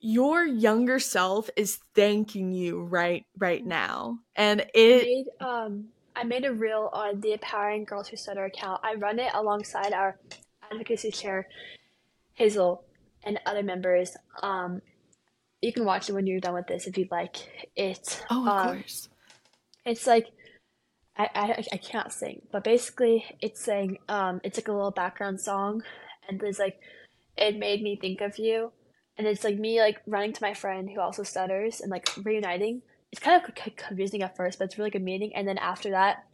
[0.00, 6.24] your younger self is thanking you right right now and it I made, um I
[6.24, 10.18] made a reel on the empowering girls who stutter account i run it alongside our
[10.70, 11.46] advocacy chair
[12.38, 12.84] Hazel
[13.24, 14.16] and other members.
[14.42, 14.80] Um,
[15.60, 17.36] you can watch it when you're done with this if you'd like.
[17.74, 18.24] It.
[18.30, 19.08] Oh, of um, course.
[19.88, 20.28] It's like
[21.16, 25.40] I, I I can't sing, but basically it's saying um it's like a little background
[25.40, 25.82] song,
[26.28, 26.78] and it's like
[27.36, 28.72] it made me think of you,
[29.16, 32.82] and it's like me like running to my friend who also stutters and like reuniting.
[33.10, 35.34] It's kind of confusing at first, but it's really good meaning.
[35.34, 36.24] And then after that,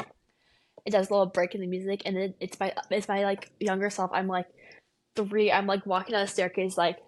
[0.84, 3.50] it does a little break in the music, and then it's my it's my like
[3.60, 4.10] younger self.
[4.12, 4.48] I'm like
[5.16, 6.98] three, I'm like walking down the staircase like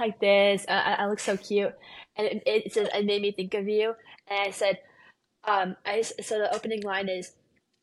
[0.00, 0.66] like this.
[0.68, 1.74] I, I look so cute,
[2.16, 3.94] and it, it says it made me think of you.
[4.28, 4.78] And I said,
[5.46, 7.32] um, I so the opening line is,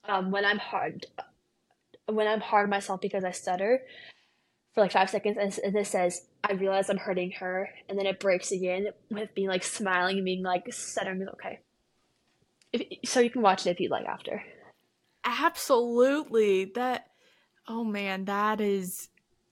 [0.07, 1.05] um, when I'm hard,
[2.07, 3.81] when I'm hard myself because I stutter,
[4.73, 8.05] for like five seconds, and, and it says, I realize I'm hurting her, and then
[8.05, 11.59] it breaks again with me like smiling and being like stuttering is okay.
[12.73, 14.43] If, so you can watch it if you'd like after.
[15.23, 17.07] Absolutely, that.
[17.67, 19.09] Oh man, that is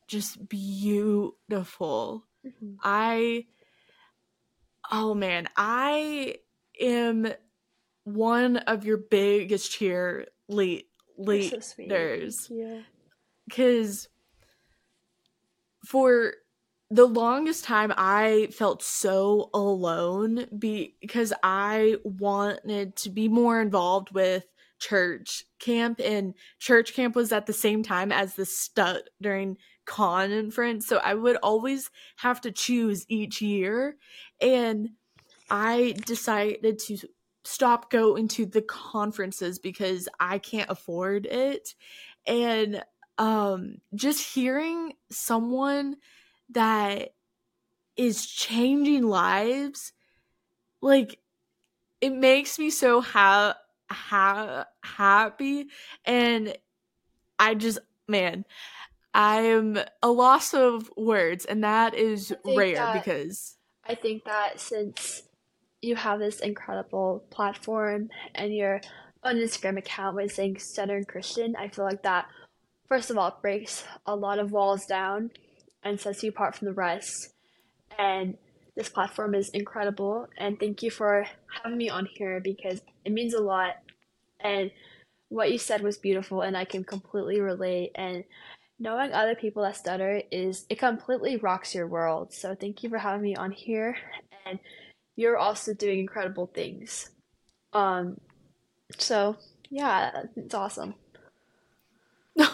[0.07, 2.25] just beautiful.
[2.45, 2.75] Mm-hmm.
[2.83, 3.45] I
[4.91, 6.35] oh man, I
[6.79, 7.27] am
[8.13, 10.85] one of your biggest cheer lead
[11.17, 11.53] leaders.
[12.47, 12.53] So
[13.51, 14.07] Cuz
[15.85, 16.33] for
[16.91, 24.45] the longest time I felt so alone because I wanted to be more involved with
[24.79, 30.87] church camp and church camp was at the same time as the stuttering conference.
[30.87, 33.97] So I would always have to choose each year.
[34.41, 34.91] And
[35.49, 36.97] I decided to
[37.43, 41.75] stop going to the conferences because I can't afford it.
[42.27, 42.83] And
[43.17, 45.97] um, just hearing someone
[46.51, 47.13] that
[47.97, 49.93] is changing lives,
[50.81, 51.19] like,
[52.01, 53.57] it makes me so ha-
[53.91, 55.67] ha- happy.
[56.05, 56.55] And
[57.37, 58.45] I just, man,
[59.13, 65.23] I'm a loss of words, and that is rare that, because I think that since
[65.81, 68.81] you have this incredible platform and your
[69.23, 72.27] own Instagram account with saying Southern Christian, I feel like that
[72.87, 75.31] first of all breaks a lot of walls down
[75.83, 77.33] and sets you apart from the rest.
[77.97, 78.37] And
[78.75, 81.25] this platform is incredible, and thank you for
[81.63, 83.75] having me on here because it means a lot.
[84.39, 84.71] And
[85.27, 87.91] what you said was beautiful, and I can completely relate.
[87.95, 88.23] And
[88.79, 92.33] knowing other people that stutter is it completely rocks your world.
[92.33, 93.97] So thank you for having me on here
[94.45, 94.59] and
[95.19, 97.11] you're also doing incredible things.
[97.73, 98.19] Um
[98.97, 99.35] so
[99.69, 100.95] yeah, it's awesome.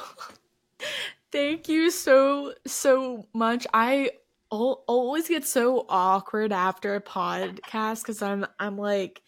[1.31, 3.67] thank you so so much.
[3.73, 4.11] I
[4.49, 9.21] always get so awkward after a podcast cuz I'm I'm like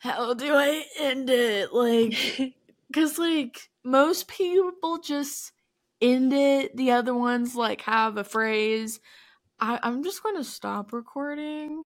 [0.00, 1.72] how do I end it?
[1.72, 2.54] Like
[2.92, 5.52] cuz like most people just
[6.00, 6.76] end it.
[6.76, 9.00] The other ones like have a phrase.
[9.58, 11.84] I, I'm just going to stop recording.